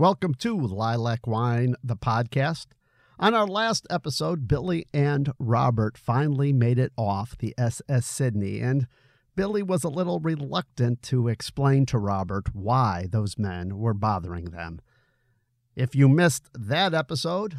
Welcome 0.00 0.32
to 0.36 0.56
Lilac 0.58 1.26
Wine, 1.26 1.74
the 1.84 1.94
podcast. 1.94 2.68
On 3.18 3.34
our 3.34 3.46
last 3.46 3.86
episode, 3.90 4.48
Billy 4.48 4.86
and 4.94 5.30
Robert 5.38 5.98
finally 5.98 6.54
made 6.54 6.78
it 6.78 6.90
off 6.96 7.36
the 7.36 7.54
SS 7.58 8.06
Sydney, 8.06 8.60
and 8.60 8.86
Billy 9.36 9.62
was 9.62 9.84
a 9.84 9.90
little 9.90 10.18
reluctant 10.18 11.02
to 11.02 11.28
explain 11.28 11.84
to 11.84 11.98
Robert 11.98 12.54
why 12.54 13.08
those 13.10 13.36
men 13.36 13.76
were 13.76 13.92
bothering 13.92 14.46
them. 14.46 14.80
If 15.76 15.94
you 15.94 16.08
missed 16.08 16.48
that 16.54 16.94
episode, 16.94 17.58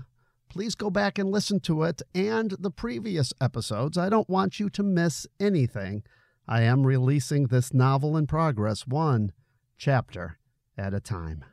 please 0.49 0.73
go 0.73 0.89
back 0.89 1.19
and 1.19 1.29
listen 1.29 1.59
to 1.59 1.83
it 1.83 2.01
and 2.15 2.55
the 2.57 2.71
previous 2.71 3.33
episodes. 3.39 3.99
I 3.99 4.09
don't 4.09 4.27
want 4.27 4.59
you 4.59 4.71
to 4.71 4.81
miss 4.81 5.27
anything. 5.39 6.01
I 6.47 6.63
am 6.63 6.87
releasing 6.87 7.49
this 7.49 7.71
novel 7.71 8.17
in 8.17 8.25
progress, 8.25 8.87
one 8.87 9.31
chapter 9.77 10.39
at 10.75 10.95
a 10.95 10.99
time. 10.99 11.45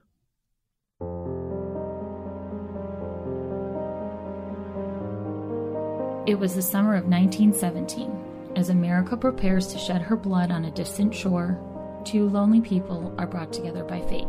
It 6.28 6.38
was 6.38 6.54
the 6.54 6.60
summer 6.60 6.94
of 6.94 7.06
1917. 7.06 8.52
As 8.54 8.68
America 8.68 9.16
prepares 9.16 9.68
to 9.68 9.78
shed 9.78 10.02
her 10.02 10.14
blood 10.14 10.50
on 10.50 10.66
a 10.66 10.70
distant 10.70 11.14
shore, 11.14 11.58
two 12.04 12.28
lonely 12.28 12.60
people 12.60 13.14
are 13.16 13.26
brought 13.26 13.50
together 13.50 13.82
by 13.82 14.02
fate, 14.02 14.28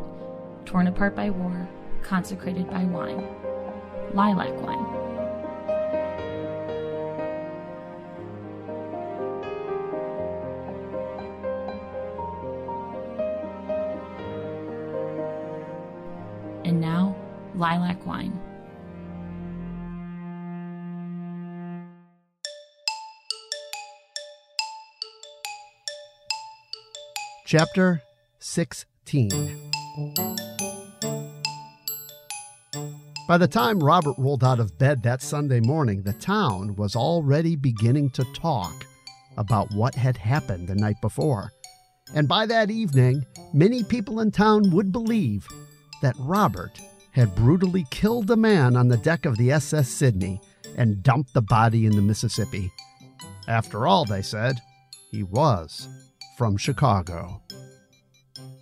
torn 0.63 0.87
apart 0.87 1.13
by 1.13 1.29
war, 1.29 1.67
consecrated 2.01 2.69
by 2.69 2.85
wine. 2.85 3.21
Lilac 4.13 4.55
wine. 4.61 4.85
And 16.63 16.79
now, 16.79 17.13
lilac 17.55 18.05
wine. 18.05 18.39
Chapter 27.49 28.03
16 28.37 29.71
By 33.27 33.39
the 33.39 33.47
time 33.47 33.79
Robert 33.79 34.13
rolled 34.19 34.43
out 34.43 34.59
of 34.59 34.77
bed 34.77 35.01
that 35.01 35.23
Sunday 35.23 35.59
morning, 35.59 36.03
the 36.03 36.13
town 36.13 36.75
was 36.75 36.95
already 36.95 37.55
beginning 37.55 38.11
to 38.11 38.33
talk 38.35 38.85
about 39.35 39.73
what 39.73 39.95
had 39.95 40.15
happened 40.15 40.67
the 40.67 40.75
night 40.75 40.97
before. 41.01 41.51
And 42.13 42.27
by 42.27 42.45
that 42.45 42.69
evening, 42.69 43.25
many 43.51 43.83
people 43.83 44.19
in 44.19 44.29
town 44.29 44.69
would 44.69 44.91
believe 44.91 45.47
that 46.03 46.13
Robert 46.19 46.79
had 47.13 47.33
brutally 47.33 47.87
killed 47.89 48.29
a 48.29 48.37
man 48.37 48.75
on 48.75 48.89
the 48.89 48.97
deck 48.97 49.25
of 49.25 49.37
the 49.37 49.51
SS 49.53 49.89
Sydney 49.89 50.39
and 50.77 51.01
dumped 51.01 51.33
the 51.33 51.41
body 51.41 51.87
in 51.87 51.95
the 51.95 52.03
Mississippi. 52.03 52.71
After 53.47 53.87
all, 53.87 54.05
they 54.05 54.21
said, 54.21 54.61
he 55.09 55.23
was 55.23 56.08
from 56.39 56.55
Chicago. 56.55 57.41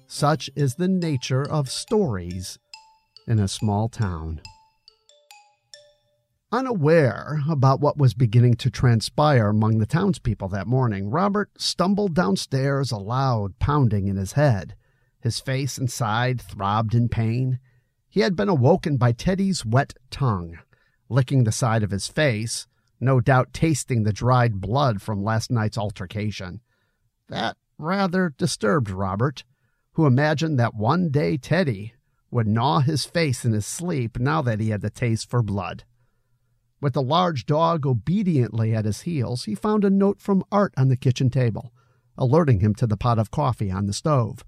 Such 0.07 0.49
is 0.55 0.75
the 0.75 0.87
nature 0.87 1.47
of 1.47 1.69
stories 1.69 2.57
in 3.27 3.37
a 3.37 3.47
small 3.47 3.87
town. 3.87 4.41
Unaware 6.51 7.43
about 7.47 7.79
what 7.79 7.95
was 7.95 8.15
beginning 8.15 8.55
to 8.55 8.71
transpire 8.71 9.49
among 9.49 9.77
the 9.77 9.85
townspeople 9.85 10.47
that 10.47 10.65
morning, 10.65 11.11
Robert 11.11 11.51
stumbled 11.59 12.15
downstairs, 12.15 12.91
a 12.91 12.97
loud 12.97 13.59
pounding 13.59 14.07
in 14.07 14.15
his 14.15 14.31
head. 14.31 14.73
His 15.21 15.39
face 15.39 15.77
and 15.77 15.91
side 15.91 16.41
throbbed 16.41 16.95
in 16.95 17.09
pain. 17.09 17.59
He 18.09 18.21
had 18.21 18.35
been 18.35 18.49
awoken 18.49 18.97
by 18.97 19.11
Teddy's 19.11 19.63
wet 19.63 19.93
tongue, 20.09 20.57
licking 21.09 21.43
the 21.43 21.51
side 21.51 21.83
of 21.83 21.91
his 21.91 22.07
face, 22.07 22.65
no 22.99 23.21
doubt 23.21 23.53
tasting 23.53 24.01
the 24.01 24.11
dried 24.11 24.59
blood 24.59 24.99
from 24.99 25.23
last 25.23 25.51
night's 25.51 25.77
altercation. 25.77 26.61
That 27.29 27.55
rather 27.77 28.33
disturbed 28.37 28.89
Robert, 28.89 29.43
who 29.93 30.05
imagined 30.05 30.59
that 30.59 30.75
one 30.75 31.09
day 31.09 31.37
Teddy 31.37 31.93
would 32.29 32.47
gnaw 32.47 32.79
his 32.79 33.05
face 33.05 33.45
in 33.45 33.53
his 33.53 33.65
sleep 33.65 34.19
now 34.19 34.41
that 34.41 34.59
he 34.59 34.69
had 34.69 34.81
the 34.81 34.89
taste 34.89 35.29
for 35.29 35.41
blood. 35.41 35.83
With 36.79 36.93
the 36.93 37.01
large 37.01 37.45
dog 37.45 37.85
obediently 37.85 38.75
at 38.75 38.85
his 38.85 39.01
heels, 39.01 39.45
he 39.45 39.55
found 39.55 39.83
a 39.83 39.89
note 39.89 40.21
from 40.21 40.43
Art 40.51 40.73
on 40.77 40.89
the 40.89 40.97
kitchen 40.97 41.29
table, 41.29 41.73
alerting 42.17 42.59
him 42.59 42.75
to 42.75 42.87
the 42.87 42.97
pot 42.97 43.17
of 43.17 43.31
coffee 43.31 43.71
on 43.71 43.85
the 43.85 43.93
stove. 43.93 44.43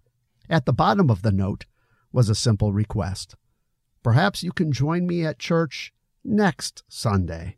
At 0.49 0.65
the 0.65 0.73
bottom 0.73 1.09
of 1.09 1.21
the 1.21 1.31
note 1.31 1.65
was 2.11 2.29
a 2.29 2.35
simple 2.35 2.73
request. 2.73 3.35
Perhaps 4.03 4.43
you 4.43 4.51
can 4.51 4.71
join 4.71 5.07
me 5.07 5.25
at 5.25 5.39
church 5.39 5.93
next 6.23 6.83
Sunday. 6.87 7.57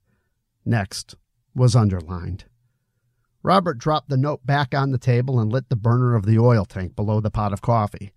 Next 0.66 1.16
was 1.56 1.76
underlined. 1.76 2.46
Robert 3.44 3.78
dropped 3.78 4.10
the 4.10 4.18
note 4.18 4.46
back 4.46 4.76
on 4.76 4.92
the 4.92 4.98
table 4.98 5.40
and 5.40 5.52
lit 5.52 5.70
the 5.70 5.76
burner 5.76 6.16
of 6.16 6.26
the 6.26 6.38
oil 6.38 6.66
tank 6.66 6.96
below 6.96 7.20
the 7.20 7.32
pot 7.32 7.54
of 7.54 7.62
coffee. 7.62 8.12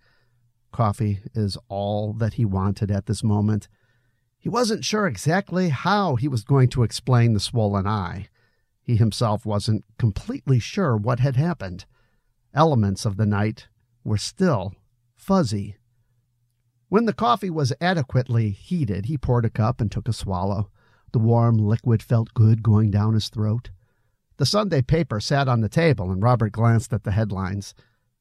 Coffee 0.71 1.21
is 1.35 1.57
all 1.69 2.13
that 2.13 2.35
he 2.35 2.45
wanted 2.45 2.91
at 2.91 3.07
this 3.07 3.25
moment. 3.25 3.69
He 4.39 4.49
wasn't 4.49 4.85
sure 4.85 5.07
exactly 5.07 5.71
how 5.71 6.17
he 6.17 6.29
was 6.29 6.45
going 6.45 6.69
to 6.71 6.83
explain 6.83 7.33
the 7.33 7.41
swollen 7.41 7.87
eye. 7.87 8.29
He 8.83 8.97
himself 8.97 9.47
wasn't 9.47 9.85
completely 9.99 10.59
sure 10.59 10.97
what 10.97 11.21
had 11.21 11.37
happened. 11.37 11.87
Elements 12.53 13.07
of 13.07 13.17
the 13.17 13.25
night 13.25 13.69
were 14.05 14.19
still 14.19 14.75
fuzzy. 15.17 15.77
When 16.91 17.07
the 17.07 17.15
coffee 17.15 17.49
was 17.49 17.73
adequately 17.81 18.51
heated, 18.51 19.07
he 19.07 19.17
poured 19.17 19.47
a 19.47 19.51
cup 19.51 19.81
and 19.81 19.91
took 19.91 20.07
a 20.07 20.13
swallow. 20.13 20.71
The 21.13 21.19
warm 21.19 21.57
liquid 21.57 22.03
felt 22.03 22.35
good 22.35 22.63
going 22.63 22.91
down 22.91 23.15
his 23.15 23.31
throat. 23.31 23.71
The 24.37 24.47
Sunday 24.47 24.83
paper 24.83 25.21
sat 25.21 25.49
on 25.49 25.61
the 25.61 25.69
table, 25.69 26.11
and 26.11 26.23
Robert 26.23 26.53
glanced 26.53 26.93
at 26.93 27.05
the 27.05 27.13
headlines. 27.13 27.75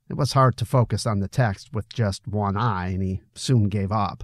It 0.10 0.16
was 0.16 0.34
hard 0.34 0.58
to 0.58 0.66
focus 0.66 1.08
on 1.08 1.20
the 1.20 1.28
text 1.28 1.74
with 1.74 1.90
just 1.90 2.28
one 2.28 2.56
eye, 2.56 2.90
and 2.90 3.02
he 3.02 3.22
soon 3.34 3.70
gave 3.70 3.92
up. 3.92 4.24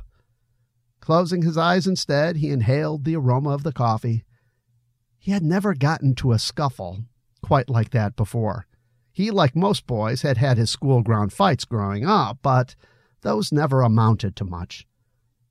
Closing 1.00 1.42
his 1.42 1.58
eyes 1.58 1.88
instead, 1.88 2.38
he 2.38 2.52
inhaled 2.52 3.06
the 3.06 3.16
aroma 3.16 3.50
of 3.50 3.64
the 3.64 3.74
coffee. 3.74 4.24
He 5.18 5.32
had 5.32 5.44
never 5.44 5.74
gotten 5.74 6.14
to 6.16 6.32
a 6.32 6.40
scuffle 6.40 7.06
quite 7.42 7.70
like 7.70 7.90
that 7.92 8.16
before. 8.16 8.68
He, 9.12 9.32
like 9.32 9.56
most 9.56 9.88
boys, 9.88 10.22
had 10.22 10.38
had 10.38 10.58
his 10.58 10.70
school 10.70 11.02
ground 11.02 11.34
fights 11.34 11.66
growing 11.66 12.06
up, 12.06 12.38
but 12.42 12.76
those 13.22 13.52
never 13.52 13.82
amounted 13.82 14.36
to 14.36 14.46
much. 14.46 14.88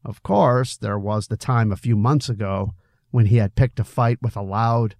Of 0.04 0.22
course, 0.22 0.76
there 0.76 0.98
was 0.98 1.26
the 1.26 1.36
time 1.36 1.72
a 1.72 1.76
few 1.76 1.96
months 1.96 2.28
ago 2.28 2.74
when 3.10 3.26
he 3.26 3.38
had 3.38 3.56
picked 3.56 3.80
a 3.80 3.84
fight 3.84 4.22
with 4.22 4.36
a 4.36 4.42
loud, 4.42 4.94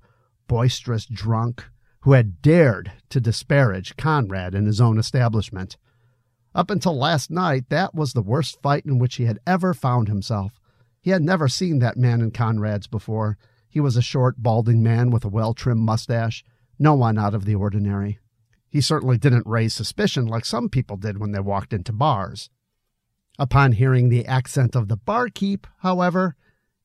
boisterous 0.48 1.06
drunk 1.06 1.64
who 2.00 2.12
had 2.12 2.42
dared 2.42 2.90
to 3.10 3.20
disparage 3.20 3.96
Conrad 3.96 4.54
in 4.54 4.66
his 4.66 4.80
own 4.80 4.98
establishment. 4.98 5.76
Up 6.54 6.70
until 6.70 6.96
last 6.96 7.30
night, 7.30 7.68
that 7.68 7.94
was 7.94 8.12
the 8.12 8.22
worst 8.22 8.60
fight 8.62 8.84
in 8.84 8.98
which 8.98 9.16
he 9.16 9.26
had 9.26 9.38
ever 9.46 9.74
found 9.74 10.08
himself. 10.08 10.58
He 11.00 11.10
had 11.10 11.22
never 11.22 11.48
seen 11.48 11.78
that 11.78 11.96
man 11.96 12.20
in 12.20 12.30
Conrad's 12.30 12.86
before. 12.86 13.38
He 13.68 13.80
was 13.80 13.96
a 13.96 14.02
short, 14.02 14.42
balding 14.42 14.82
man 14.82 15.10
with 15.10 15.24
a 15.24 15.28
well 15.28 15.54
trimmed 15.54 15.82
mustache, 15.82 16.44
no 16.78 16.94
one 16.94 17.18
out 17.18 17.34
of 17.34 17.44
the 17.44 17.54
ordinary. 17.54 18.18
He 18.68 18.80
certainly 18.80 19.18
didn't 19.18 19.46
raise 19.46 19.74
suspicion 19.74 20.26
like 20.26 20.44
some 20.44 20.68
people 20.68 20.96
did 20.96 21.18
when 21.18 21.32
they 21.32 21.40
walked 21.40 21.72
into 21.72 21.92
bars. 21.92 22.50
Upon 23.38 23.72
hearing 23.72 24.08
the 24.08 24.26
accent 24.26 24.74
of 24.74 24.88
the 24.88 24.96
barkeep, 24.96 25.66
however, 25.78 26.34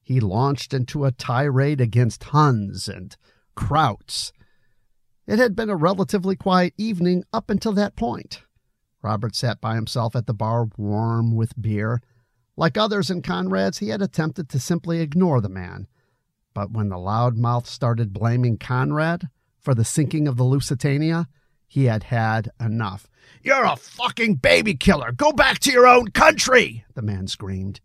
he 0.02 0.20
launched 0.20 0.74
into 0.74 1.06
a 1.06 1.12
tirade 1.12 1.82
against 1.82 2.26
Huns 2.26 2.88
and 2.88 3.16
Krauts. 3.56 4.32
It 5.26 5.40
had 5.40 5.56
been 5.56 5.70
a 5.70 5.76
relatively 5.76 6.36
quiet 6.36 6.74
evening 6.78 7.24
up 7.32 7.50
until 7.50 7.72
that 7.74 7.96
point. 7.96 8.44
Robert 9.02 9.36
sat 9.36 9.62
by 9.62 9.76
himself 9.76 10.16
at 10.16 10.28
the 10.28 10.34
bar, 10.34 10.68
warm 10.78 11.36
with 11.36 11.62
beer. 11.62 12.02
Like 12.56 12.78
others 12.78 13.10
in 13.10 13.22
Conrad's, 13.22 13.80
he 13.80 13.90
had 13.90 14.02
attempted 14.02 14.50
to 14.50 14.60
simply 14.60 15.02
ignore 15.02 15.42
the 15.42 15.50
man. 15.50 15.88
But 16.54 16.72
when 16.72 16.90
the 16.90 16.98
loudmouth 16.98 17.66
started 17.66 18.14
blaming 18.14 18.58
Conrad 18.58 19.30
for 19.60 19.74
the 19.74 19.86
sinking 19.86 20.28
of 20.28 20.38
the 20.38 20.44
Lusitania, 20.44 21.28
he 21.68 21.86
had 21.86 22.04
had 22.04 22.52
enough. 22.60 23.10
You're 23.42 23.66
a 23.66 23.76
fucking 23.76 24.36
baby 24.36 24.76
killer! 24.76 25.12
Go 25.12 25.32
back 25.32 25.60
to 25.60 25.72
your 25.72 25.88
own 25.88 26.10
country! 26.10 26.86
The 26.94 27.02
man 27.02 27.28
screamed. 27.28 27.82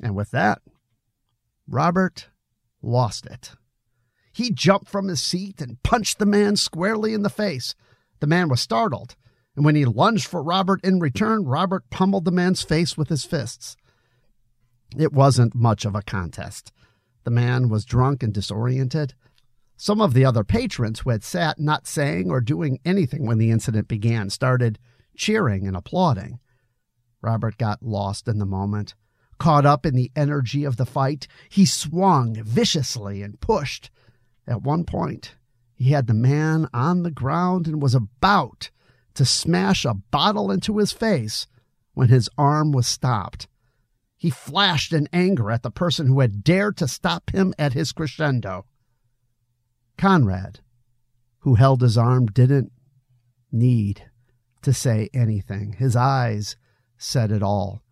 And 0.00 0.14
with 0.14 0.30
that, 0.32 0.60
Robert 1.66 2.28
lost 2.82 3.24
it. 3.26 3.52
He 4.38 4.52
jumped 4.52 4.88
from 4.88 5.08
his 5.08 5.20
seat 5.20 5.60
and 5.60 5.82
punched 5.82 6.20
the 6.20 6.24
man 6.24 6.54
squarely 6.54 7.12
in 7.12 7.24
the 7.24 7.28
face. 7.28 7.74
The 8.20 8.28
man 8.28 8.48
was 8.48 8.60
startled, 8.60 9.16
and 9.56 9.64
when 9.64 9.74
he 9.74 9.84
lunged 9.84 10.28
for 10.28 10.44
Robert 10.44 10.80
in 10.84 11.00
return, 11.00 11.44
Robert 11.44 11.90
pummeled 11.90 12.24
the 12.24 12.30
man's 12.30 12.62
face 12.62 12.96
with 12.96 13.08
his 13.08 13.24
fists. 13.24 13.76
It 14.96 15.12
wasn't 15.12 15.56
much 15.56 15.84
of 15.84 15.96
a 15.96 16.02
contest. 16.02 16.70
The 17.24 17.32
man 17.32 17.68
was 17.68 17.84
drunk 17.84 18.22
and 18.22 18.32
disoriented. 18.32 19.14
Some 19.76 20.00
of 20.00 20.14
the 20.14 20.24
other 20.24 20.44
patrons 20.44 21.00
who 21.00 21.10
had 21.10 21.24
sat 21.24 21.58
not 21.58 21.88
saying 21.88 22.30
or 22.30 22.40
doing 22.40 22.78
anything 22.84 23.26
when 23.26 23.38
the 23.38 23.50
incident 23.50 23.88
began 23.88 24.30
started 24.30 24.78
cheering 25.16 25.66
and 25.66 25.76
applauding. 25.76 26.38
Robert 27.22 27.58
got 27.58 27.82
lost 27.82 28.28
in 28.28 28.38
the 28.38 28.46
moment. 28.46 28.94
Caught 29.38 29.66
up 29.66 29.84
in 29.84 29.96
the 29.96 30.12
energy 30.14 30.62
of 30.62 30.76
the 30.76 30.86
fight, 30.86 31.26
he 31.48 31.66
swung 31.66 32.40
viciously 32.44 33.20
and 33.20 33.40
pushed. 33.40 33.90
At 34.48 34.62
one 34.62 34.84
point, 34.84 35.36
he 35.74 35.90
had 35.90 36.06
the 36.06 36.14
man 36.14 36.68
on 36.72 37.02
the 37.02 37.10
ground 37.10 37.68
and 37.68 37.82
was 37.82 37.94
about 37.94 38.70
to 39.12 39.26
smash 39.26 39.84
a 39.84 39.92
bottle 39.92 40.50
into 40.50 40.78
his 40.78 40.90
face 40.90 41.46
when 41.92 42.08
his 42.08 42.30
arm 42.38 42.72
was 42.72 42.86
stopped. 42.86 43.46
He 44.16 44.30
flashed 44.30 44.92
in 44.94 45.06
anger 45.12 45.50
at 45.50 45.62
the 45.62 45.70
person 45.70 46.06
who 46.06 46.20
had 46.20 46.42
dared 46.42 46.78
to 46.78 46.88
stop 46.88 47.30
him 47.30 47.52
at 47.58 47.74
his 47.74 47.92
crescendo. 47.92 48.64
Conrad, 49.98 50.60
who 51.40 51.56
held 51.56 51.82
his 51.82 51.98
arm, 51.98 52.26
didn't 52.26 52.72
need 53.52 54.04
to 54.62 54.72
say 54.72 55.10
anything. 55.12 55.74
His 55.74 55.94
eyes 55.94 56.56
said 56.96 57.30
it 57.30 57.42
all. 57.42 57.82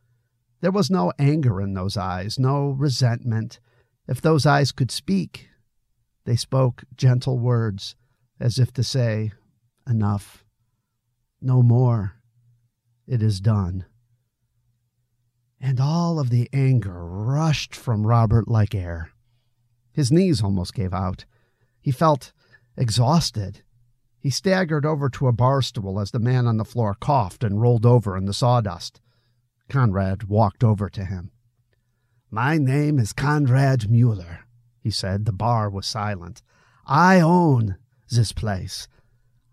There 0.63 0.73
was 0.73 0.91
no 0.91 1.13
anger 1.19 1.61
in 1.61 1.75
those 1.75 1.99
eyes, 1.99 2.39
no 2.39 2.71
resentment. 2.71 3.61
If 4.09 4.23
those 4.23 4.47
eyes 4.47 4.73
could 4.73 4.91
speak, 4.91 5.51
they 6.27 6.37
spoke 6.37 6.85
gentle 6.97 7.39
words 7.39 7.97
as 8.39 8.59
if 8.59 8.73
to 8.75 8.85
say, 8.85 9.33
Enough. 9.89 10.45
No 11.41 11.63
more. 11.63 12.17
It 13.07 13.23
is 13.23 13.41
done. 13.41 13.87
And 15.61 15.81
all 15.81 16.19
of 16.19 16.31
the 16.31 16.49
anger 16.53 17.07
rushed 17.07 17.75
from 17.75 18.07
Robert 18.07 18.49
like 18.49 18.75
air. 18.75 19.11
His 19.93 20.11
knees 20.11 20.43
almost 20.43 20.75
gave 20.75 20.93
out. 20.93 21.25
He 21.81 21.93
felt 21.93 22.33
exhausted. 22.77 23.63
He 24.19 24.29
staggered 24.29 24.85
over 24.85 25.09
to 25.11 25.29
a 25.29 25.33
bar 25.33 25.63
stool 25.63 26.01
as 26.01 26.11
the 26.11 26.19
man 26.19 26.47
on 26.47 26.57
the 26.57 26.65
floor 26.65 26.95
coughed 26.95 27.45
and 27.45 27.63
rolled 27.63 27.87
over 27.87 28.17
in 28.17 28.27
the 28.27 28.35
sawdust. 28.35 29.01
Conrad 29.69 30.25
walked 30.25 30.65
over 30.65 30.91
to 30.91 31.05
him. 31.05 31.31
My 32.31 32.59
name 32.59 32.99
is 32.99 33.13
Conrad 33.13 33.89
Mueller, 33.89 34.46
he 34.87 34.91
said. 34.93 35.25
The 35.25 35.33
bar 35.33 35.69
was 35.69 35.85
silent. 35.85 36.43
I 36.87 37.21
own 37.21 37.77
this 38.09 38.33
place. 38.33 38.87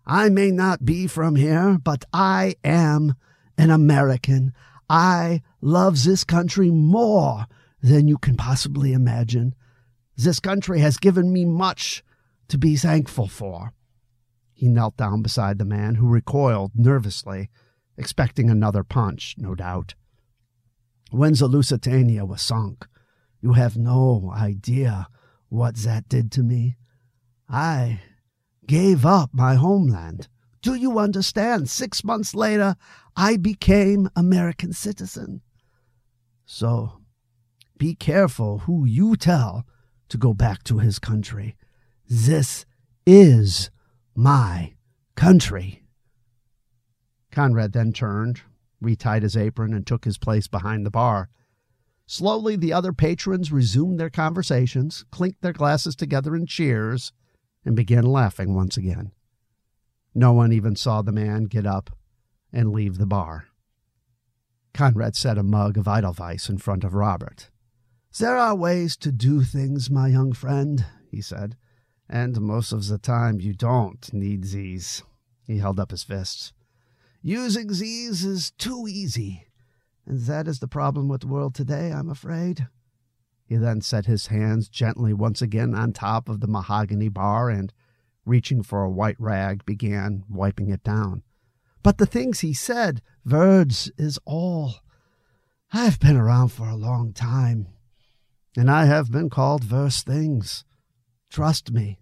I 0.06 0.28
may 0.28 0.52
not 0.52 0.84
be 0.84 1.08
from 1.08 1.34
here, 1.34 1.76
but 1.82 2.04
I 2.12 2.54
am 2.62 3.16
an 3.58 3.70
American. 3.70 4.52
I 4.88 5.42
love 5.60 6.04
this 6.04 6.22
country 6.22 6.70
more 6.70 7.46
than 7.82 8.06
you 8.06 8.16
can 8.16 8.36
possibly 8.36 8.92
imagine. 8.92 9.56
This 10.16 10.38
country 10.38 10.78
has 10.78 10.98
given 10.98 11.32
me 11.32 11.44
much 11.44 12.04
to 12.46 12.56
be 12.56 12.76
thankful 12.76 13.26
for. 13.26 13.72
He 14.52 14.68
knelt 14.68 14.96
down 14.96 15.20
beside 15.20 15.58
the 15.58 15.64
man, 15.64 15.96
who 15.96 16.06
recoiled 16.06 16.70
nervously, 16.76 17.50
expecting 17.98 18.48
another 18.48 18.84
punch, 18.84 19.34
no 19.36 19.56
doubt. 19.56 19.96
When 21.10 21.32
the 21.32 21.48
Lusitania 21.48 22.24
was 22.24 22.40
sunk, 22.40 22.86
you 23.40 23.54
have 23.54 23.76
no 23.76 24.32
idea 24.32 25.08
what 25.54 25.76
that 25.76 26.08
did 26.08 26.32
to 26.32 26.42
me. 26.42 26.76
I 27.48 28.00
gave 28.66 29.06
up 29.06 29.30
my 29.32 29.54
homeland. 29.54 30.28
Do 30.62 30.74
you 30.74 30.98
understand? 30.98 31.70
Six 31.70 32.02
months 32.02 32.34
later, 32.34 32.76
I 33.16 33.36
became 33.36 34.10
American 34.16 34.72
citizen. 34.72 35.42
So 36.44 37.00
be 37.76 37.94
careful 37.94 38.60
who 38.60 38.84
you 38.84 39.16
tell 39.16 39.64
to 40.08 40.18
go 40.18 40.34
back 40.34 40.64
to 40.64 40.78
his 40.78 40.98
country. 40.98 41.56
This 42.08 42.66
is 43.06 43.70
my 44.14 44.74
country. 45.14 45.82
Conrad 47.30 47.72
then 47.72 47.92
turned, 47.92 48.42
retied 48.82 49.22
his 49.22 49.36
apron, 49.36 49.72
and 49.72 49.86
took 49.86 50.04
his 50.04 50.18
place 50.18 50.46
behind 50.46 50.84
the 50.84 50.90
bar. 50.90 51.28
Slowly, 52.06 52.56
the 52.56 52.72
other 52.72 52.92
patrons 52.92 53.50
resumed 53.50 53.98
their 53.98 54.10
conversations, 54.10 55.04
clinked 55.10 55.40
their 55.40 55.52
glasses 55.52 55.96
together 55.96 56.36
in 56.36 56.46
cheers, 56.46 57.12
and 57.64 57.74
began 57.74 58.04
laughing 58.04 58.54
once 58.54 58.76
again. 58.76 59.12
No 60.14 60.32
one 60.32 60.52
even 60.52 60.76
saw 60.76 61.02
the 61.02 61.12
man 61.12 61.44
get 61.44 61.66
up 61.66 61.90
and 62.52 62.72
leave 62.72 62.98
the 62.98 63.06
bar. 63.06 63.46
Conrad 64.74 65.16
set 65.16 65.38
a 65.38 65.42
mug 65.42 65.78
of 65.78 65.88
Edelweiss 65.88 66.48
in 66.48 66.58
front 66.58 66.84
of 66.84 66.94
Robert. 66.94 67.50
There 68.18 68.36
are 68.36 68.54
ways 68.54 68.96
to 68.98 69.10
do 69.10 69.42
things, 69.42 69.90
my 69.90 70.08
young 70.08 70.32
friend, 70.32 70.84
he 71.10 71.20
said, 71.20 71.56
and 72.08 72.40
most 72.40 72.72
of 72.72 72.86
the 72.86 72.98
time 72.98 73.40
you 73.40 73.54
don't 73.54 74.12
need 74.12 74.44
these. 74.44 75.02
He 75.46 75.58
held 75.58 75.80
up 75.80 75.90
his 75.90 76.02
fists. 76.02 76.52
Using 77.22 77.68
these 77.68 78.24
is 78.24 78.50
too 78.52 78.86
easy, 78.88 79.46
and 80.06 80.20
that 80.22 80.46
is 80.46 80.58
the 80.58 80.68
problem 80.68 81.08
with 81.08 81.22
the 81.22 81.28
world 81.28 81.54
today, 81.54 81.90
I'm 81.90 82.10
afraid. 82.10 82.68
He 83.46 83.56
then 83.56 83.80
set 83.80 84.06
his 84.06 84.28
hands 84.28 84.68
gently 84.68 85.12
once 85.12 85.42
again 85.42 85.74
on 85.74 85.92
top 85.92 86.28
of 86.28 86.40
the 86.40 86.46
mahogany 86.46 87.08
bar 87.08 87.50
and, 87.50 87.72
reaching 88.24 88.62
for 88.62 88.82
a 88.82 88.90
white 88.90 89.18
rag, 89.18 89.64
began 89.64 90.24
wiping 90.28 90.70
it 90.70 90.82
down. 90.82 91.22
But 91.82 91.98
the 91.98 92.06
things 92.06 92.40
he 92.40 92.54
said, 92.54 93.02
words 93.24 93.90
is 93.98 94.18
all. 94.24 94.76
I've 95.72 96.00
been 96.00 96.16
around 96.16 96.48
for 96.48 96.68
a 96.68 96.76
long 96.76 97.12
time, 97.12 97.68
and 98.56 98.70
I 98.70 98.86
have 98.86 99.10
been 99.10 99.28
called 99.28 99.70
worse 99.70 100.02
things. 100.02 100.64
Trust 101.30 101.72
me. 101.72 101.98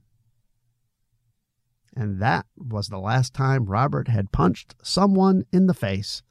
And 1.96 2.20
that 2.20 2.46
was 2.56 2.88
the 2.88 2.98
last 2.98 3.34
time 3.34 3.66
Robert 3.66 4.08
had 4.08 4.32
punched 4.32 4.74
someone 4.82 5.44
in 5.52 5.66
the 5.66 5.74
face. 5.74 6.22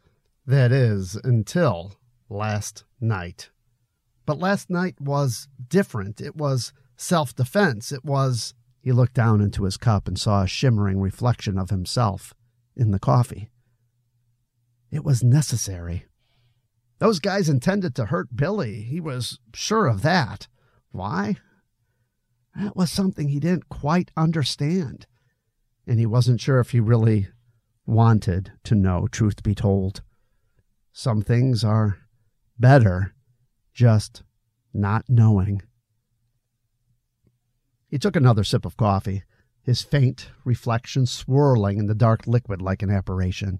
That 0.51 0.73
is, 0.73 1.15
until 1.23 1.93
last 2.27 2.83
night. 2.99 3.51
But 4.25 4.37
last 4.37 4.69
night 4.69 4.99
was 4.99 5.47
different. 5.69 6.19
It 6.19 6.35
was 6.35 6.73
self 6.97 7.33
defense. 7.33 7.93
It 7.93 8.03
was. 8.03 8.53
He 8.81 8.91
looked 8.91 9.13
down 9.13 9.39
into 9.39 9.63
his 9.63 9.77
cup 9.77 10.09
and 10.09 10.19
saw 10.19 10.41
a 10.41 10.47
shimmering 10.47 10.99
reflection 10.99 11.57
of 11.57 11.69
himself 11.69 12.33
in 12.75 12.91
the 12.91 12.99
coffee. 12.99 13.49
It 14.91 15.05
was 15.05 15.23
necessary. 15.23 16.03
Those 16.99 17.21
guys 17.21 17.47
intended 17.47 17.95
to 17.95 18.07
hurt 18.07 18.35
Billy. 18.35 18.81
He 18.81 18.99
was 18.99 19.39
sure 19.53 19.87
of 19.87 20.01
that. 20.01 20.49
Why? 20.91 21.37
That 22.57 22.75
was 22.75 22.91
something 22.91 23.29
he 23.29 23.39
didn't 23.39 23.69
quite 23.69 24.11
understand. 24.17 25.07
And 25.87 25.97
he 25.97 26.05
wasn't 26.05 26.41
sure 26.41 26.59
if 26.59 26.71
he 26.71 26.81
really 26.81 27.29
wanted 27.85 28.51
to 28.65 28.75
know, 28.75 29.07
truth 29.07 29.43
be 29.43 29.55
told. 29.55 30.01
Some 30.93 31.21
things 31.21 31.63
are 31.63 31.97
better 32.59 33.13
just 33.73 34.23
not 34.73 35.05
knowing. 35.07 35.61
He 37.87 37.97
took 37.97 38.15
another 38.15 38.43
sip 38.43 38.65
of 38.65 38.77
coffee, 38.77 39.23
his 39.61 39.81
faint 39.81 40.29
reflection 40.43 41.05
swirling 41.05 41.77
in 41.77 41.87
the 41.87 41.95
dark 41.95 42.27
liquid 42.27 42.61
like 42.61 42.81
an 42.81 42.89
apparition. 42.89 43.59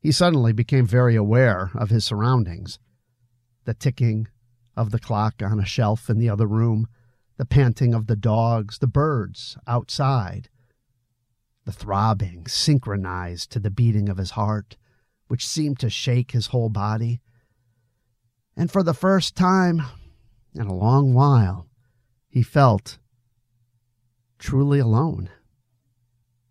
He 0.00 0.12
suddenly 0.12 0.52
became 0.52 0.86
very 0.86 1.16
aware 1.16 1.70
of 1.74 1.90
his 1.90 2.04
surroundings 2.04 2.78
the 3.64 3.74
ticking 3.74 4.26
of 4.76 4.90
the 4.90 4.98
clock 4.98 5.42
on 5.42 5.60
a 5.60 5.64
shelf 5.64 6.08
in 6.08 6.18
the 6.18 6.30
other 6.30 6.46
room, 6.46 6.88
the 7.36 7.44
panting 7.44 7.92
of 7.92 8.06
the 8.06 8.16
dogs, 8.16 8.78
the 8.78 8.86
birds 8.86 9.56
outside, 9.66 10.48
the 11.64 11.72
throbbing 11.72 12.46
synchronized 12.46 13.50
to 13.52 13.60
the 13.60 13.70
beating 13.70 14.08
of 14.08 14.16
his 14.16 14.30
heart, 14.30 14.76
which 15.30 15.46
seemed 15.46 15.78
to 15.78 15.88
shake 15.88 16.32
his 16.32 16.48
whole 16.48 16.68
body. 16.68 17.20
And 18.56 18.68
for 18.68 18.82
the 18.82 18.92
first 18.92 19.36
time 19.36 19.80
in 20.56 20.66
a 20.66 20.74
long 20.74 21.14
while, 21.14 21.68
he 22.28 22.42
felt 22.42 22.98
truly 24.40 24.80
alone. 24.80 25.30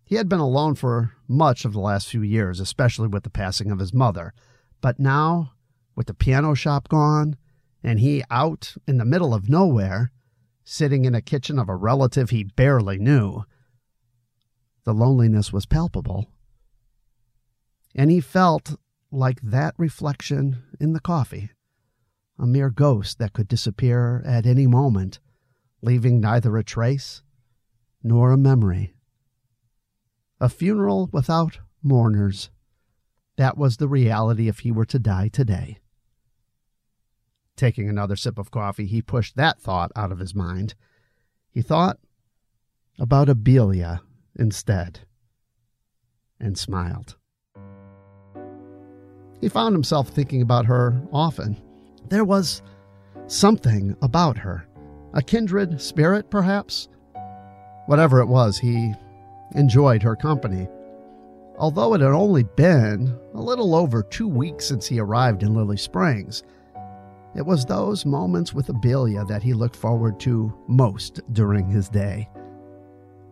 He 0.02 0.14
had 0.14 0.30
been 0.30 0.40
alone 0.40 0.76
for 0.76 1.12
much 1.28 1.66
of 1.66 1.74
the 1.74 1.78
last 1.78 2.08
few 2.08 2.22
years, 2.22 2.58
especially 2.58 3.06
with 3.06 3.22
the 3.22 3.28
passing 3.28 3.70
of 3.70 3.80
his 3.80 3.92
mother. 3.92 4.32
But 4.80 4.98
now, 4.98 5.52
with 5.94 6.06
the 6.06 6.14
piano 6.14 6.54
shop 6.54 6.88
gone, 6.88 7.36
and 7.84 8.00
he 8.00 8.24
out 8.30 8.76
in 8.88 8.96
the 8.96 9.04
middle 9.04 9.34
of 9.34 9.50
nowhere, 9.50 10.10
sitting 10.64 11.04
in 11.04 11.14
a 11.14 11.20
kitchen 11.20 11.58
of 11.58 11.68
a 11.68 11.76
relative 11.76 12.30
he 12.30 12.44
barely 12.44 12.98
knew, 12.98 13.44
the 14.84 14.94
loneliness 14.94 15.52
was 15.52 15.66
palpable. 15.66 16.28
And 17.94 18.10
he 18.10 18.20
felt 18.20 18.76
like 19.10 19.40
that 19.42 19.74
reflection 19.76 20.62
in 20.78 20.92
the 20.92 21.00
coffee, 21.00 21.50
a 22.38 22.46
mere 22.46 22.70
ghost 22.70 23.18
that 23.18 23.32
could 23.32 23.48
disappear 23.48 24.22
at 24.24 24.46
any 24.46 24.66
moment, 24.66 25.18
leaving 25.82 26.20
neither 26.20 26.56
a 26.56 26.64
trace 26.64 27.22
nor 28.02 28.32
a 28.32 28.38
memory. 28.38 28.94
A 30.40 30.48
funeral 30.48 31.08
without 31.12 31.58
mourners. 31.82 32.50
That 33.36 33.58
was 33.58 33.76
the 33.76 33.88
reality 33.88 34.48
if 34.48 34.60
he 34.60 34.72
were 34.72 34.86
to 34.86 34.98
die 34.98 35.28
today. 35.28 35.78
Taking 37.56 37.88
another 37.88 38.16
sip 38.16 38.38
of 38.38 38.50
coffee, 38.50 38.86
he 38.86 39.02
pushed 39.02 39.36
that 39.36 39.60
thought 39.60 39.92
out 39.94 40.12
of 40.12 40.18
his 40.18 40.34
mind. 40.34 40.74
He 41.50 41.60
thought 41.60 41.98
about 42.98 43.28
Abelia 43.28 44.00
instead 44.38 45.00
and 46.38 46.56
smiled. 46.56 47.16
He 49.40 49.48
found 49.48 49.74
himself 49.74 50.08
thinking 50.08 50.42
about 50.42 50.66
her 50.66 51.00
often. 51.12 51.56
There 52.08 52.24
was 52.24 52.62
something 53.26 53.96
about 54.02 54.38
her, 54.38 54.66
a 55.14 55.22
kindred 55.22 55.80
spirit, 55.80 56.30
perhaps. 56.30 56.88
Whatever 57.86 58.20
it 58.20 58.26
was, 58.26 58.58
he 58.58 58.94
enjoyed 59.54 60.02
her 60.02 60.16
company. 60.16 60.68
Although 61.58 61.94
it 61.94 62.00
had 62.00 62.12
only 62.12 62.42
been 62.42 63.18
a 63.34 63.40
little 63.40 63.74
over 63.74 64.02
two 64.02 64.28
weeks 64.28 64.66
since 64.66 64.86
he 64.86 64.98
arrived 64.98 65.42
in 65.42 65.54
Lily 65.54 65.76
Springs, 65.76 66.42
it 67.34 67.46
was 67.46 67.64
those 67.64 68.04
moments 68.04 68.52
with 68.52 68.68
Abelia 68.68 69.24
that 69.28 69.42
he 69.42 69.54
looked 69.54 69.76
forward 69.76 70.18
to 70.20 70.52
most 70.66 71.20
during 71.32 71.68
his 71.68 71.88
day. 71.88 72.28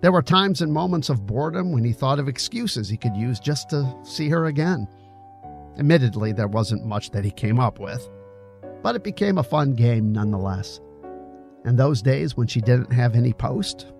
There 0.01 0.13
were 0.13 0.23
times 0.23 0.63
and 0.63 0.73
moments 0.73 1.09
of 1.09 1.27
boredom 1.27 1.73
when 1.73 1.83
he 1.83 1.93
thought 1.93 2.21
of 2.21 2.29
excuses 2.29 2.89
he 2.89 2.97
could 2.97 3.17
use 3.17 3.41
just 3.41 3.69
to 3.71 3.97
see 4.05 4.29
her 4.29 4.47
again. 4.47 4.87
Admittedly, 5.79 6.33
there 6.33 6.49
wasn't 6.49 6.85
much 6.85 7.11
that 7.13 7.25
he 7.25 7.31
came 7.31 7.61
up 7.61 7.79
with, 7.79 8.09
but 8.83 8.97
it 8.97 9.05
became 9.05 9.39
a 9.39 9.43
fun 9.43 9.75
game 9.75 10.13
nonetheless. 10.13 10.81
And 11.65 11.79
those 11.79 12.03
days 12.03 12.37
when 12.37 12.47
she 12.47 12.61
didn't 12.61 12.93
have 12.93 13.15
any 13.15 13.33
post, 13.33 13.93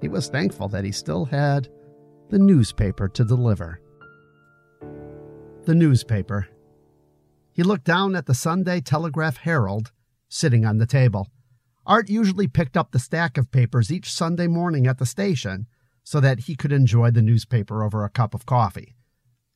he 0.00 0.08
was 0.08 0.28
thankful 0.28 0.68
that 0.68 0.84
he 0.84 0.92
still 0.92 1.26
had 1.26 1.68
the 2.30 2.38
newspaper 2.38 3.08
to 3.08 3.24
deliver. 3.24 3.80
The 5.64 5.74
newspaper. 5.74 6.48
He 7.52 7.62
looked 7.62 7.84
down 7.84 8.16
at 8.16 8.26
the 8.26 8.34
Sunday 8.34 8.80
Telegraph 8.80 9.36
Herald 9.36 9.92
sitting 10.28 10.64
on 10.64 10.78
the 10.78 10.86
table. 10.86 11.28
Art 11.84 12.08
usually 12.08 12.48
picked 12.48 12.76
up 12.76 12.92
the 12.92 12.98
stack 12.98 13.36
of 13.36 13.50
papers 13.50 13.92
each 13.92 14.10
Sunday 14.10 14.46
morning 14.46 14.86
at 14.86 14.98
the 14.98 15.06
station 15.06 15.66
so 16.04 16.20
that 16.20 16.40
he 16.40 16.56
could 16.56 16.72
enjoy 16.72 17.10
the 17.10 17.22
newspaper 17.22 17.84
over 17.84 18.04
a 18.04 18.10
cup 18.10 18.34
of 18.34 18.46
coffee. 18.46 18.96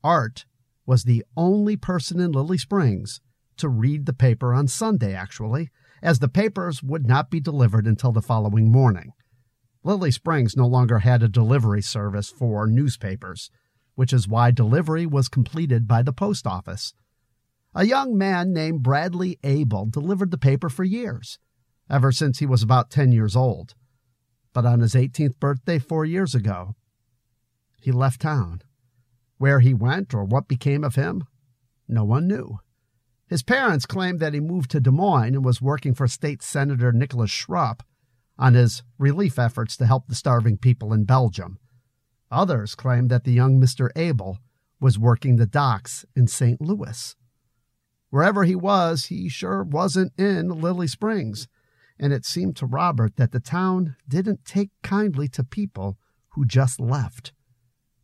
Art 0.05 0.45
was 0.87 1.05
the 1.05 1.25
only 1.37 1.77
person 1.77 2.21
in 2.21 2.33
Lily 2.33 2.59
Springs 2.59 3.21
to 3.59 3.69
read 3.69 4.07
the 4.07 4.13
paper 4.13 4.55
on 4.55 4.69
Sunday, 4.69 5.15
actually, 5.15 5.71
as 6.03 6.19
the 6.19 6.29
papers 6.29 6.83
would 6.83 7.07
not 7.07 7.31
be 7.31 7.41
delivered 7.41 7.87
until 7.87 8.13
the 8.13 8.23
following 8.23 8.71
morning. 8.71 9.13
Lily 9.83 10.11
Springs 10.11 10.57
no 10.57 10.67
longer 10.67 11.01
had 11.01 11.23
a 11.23 11.29
delivery 11.29 11.83
service 11.83 12.31
for 12.31 12.67
newspapers, 12.67 13.51
which 13.95 14.13
is 14.13 14.29
why 14.29 14.51
delivery 14.51 15.07
was 15.07 15.29
completed 15.29 15.89
by 15.89 16.03
the 16.03 16.13
post 16.13 16.47
office. 16.47 16.95
A 17.75 17.85
young 17.85 18.17
man 18.17 18.53
named 18.53 18.83
Bradley 18.83 19.39
Abel 19.43 19.87
delivered 19.87 20.31
the 20.31 20.39
paper 20.39 20.69
for 20.69 20.85
years 20.85 21.39
ever 21.89 22.13
since 22.13 22.39
he 22.39 22.47
was 22.47 22.63
about 22.63 22.91
10 22.91 23.13
years 23.13 23.37
old. 23.37 23.75
But 24.53 24.67
on 24.67 24.81
his 24.81 24.95
18th 24.95 25.39
birthday 25.39 25.79
four 25.79 26.05
years 26.05 26.35
ago, 26.35 26.75
he 27.81 27.93
left 27.93 28.21
town. 28.21 28.63
Where 29.39 29.61
he 29.61 29.75
went 29.75 30.15
or 30.15 30.25
what 30.25 30.49
became 30.49 30.83
of 30.85 30.95
him, 30.95 31.25
no 31.89 32.05
one 32.05 32.27
knew. 32.27 32.59
His 33.29 33.43
parents 33.43 33.87
claimed 33.87 34.21
that 34.21 34.35
he 34.35 34.41
moved 34.41 34.71
to 34.71 34.81
Des 34.81 34.91
Moines 34.91 35.35
and 35.35 35.45
was 35.45 35.61
working 35.61 35.95
for 35.95 36.07
State 36.07 36.43
Senator 36.43 36.93
Nicholas 36.93 37.31
Schrupp 37.31 37.81
on 38.39 38.55
his 38.55 38.83
relief 38.99 39.39
efforts 39.39 39.77
to 39.77 39.87
help 39.87 40.07
the 40.07 40.15
starving 40.15 40.59
people 40.59 40.93
in 40.93 41.05
Belgium. 41.05 41.59
Others 42.31 42.75
claimed 42.75 43.11
that 43.11 43.25
the 43.25 43.33
young 43.33 43.61
Mr. 43.61 43.91
Abel 43.97 44.39
was 44.81 44.99
working 44.99 45.37
the 45.37 45.47
docks 45.47 46.05
in 46.15 46.27
St. 46.27 46.61
Louis. 46.61 47.17
Wherever 48.11 48.45
he 48.45 48.55
was, 48.55 49.07
he 49.07 49.29
sure 49.29 49.63
wasn't 49.63 50.13
in 50.19 50.49
Lily 50.49 50.87
Springs, 50.87 51.49
and 51.99 52.13
it 52.13 52.25
seemed 52.25 52.57
to 52.57 52.67
Robert 52.67 53.17
that 53.17 53.33
the 53.33 53.41
town 53.41 53.97
didn't 54.09 54.45
take 54.45 54.71
kindly 54.83 55.29
to 55.29 55.43
people 55.43 55.99
who 56.31 56.45
just 56.45 56.79
left. 56.79 57.33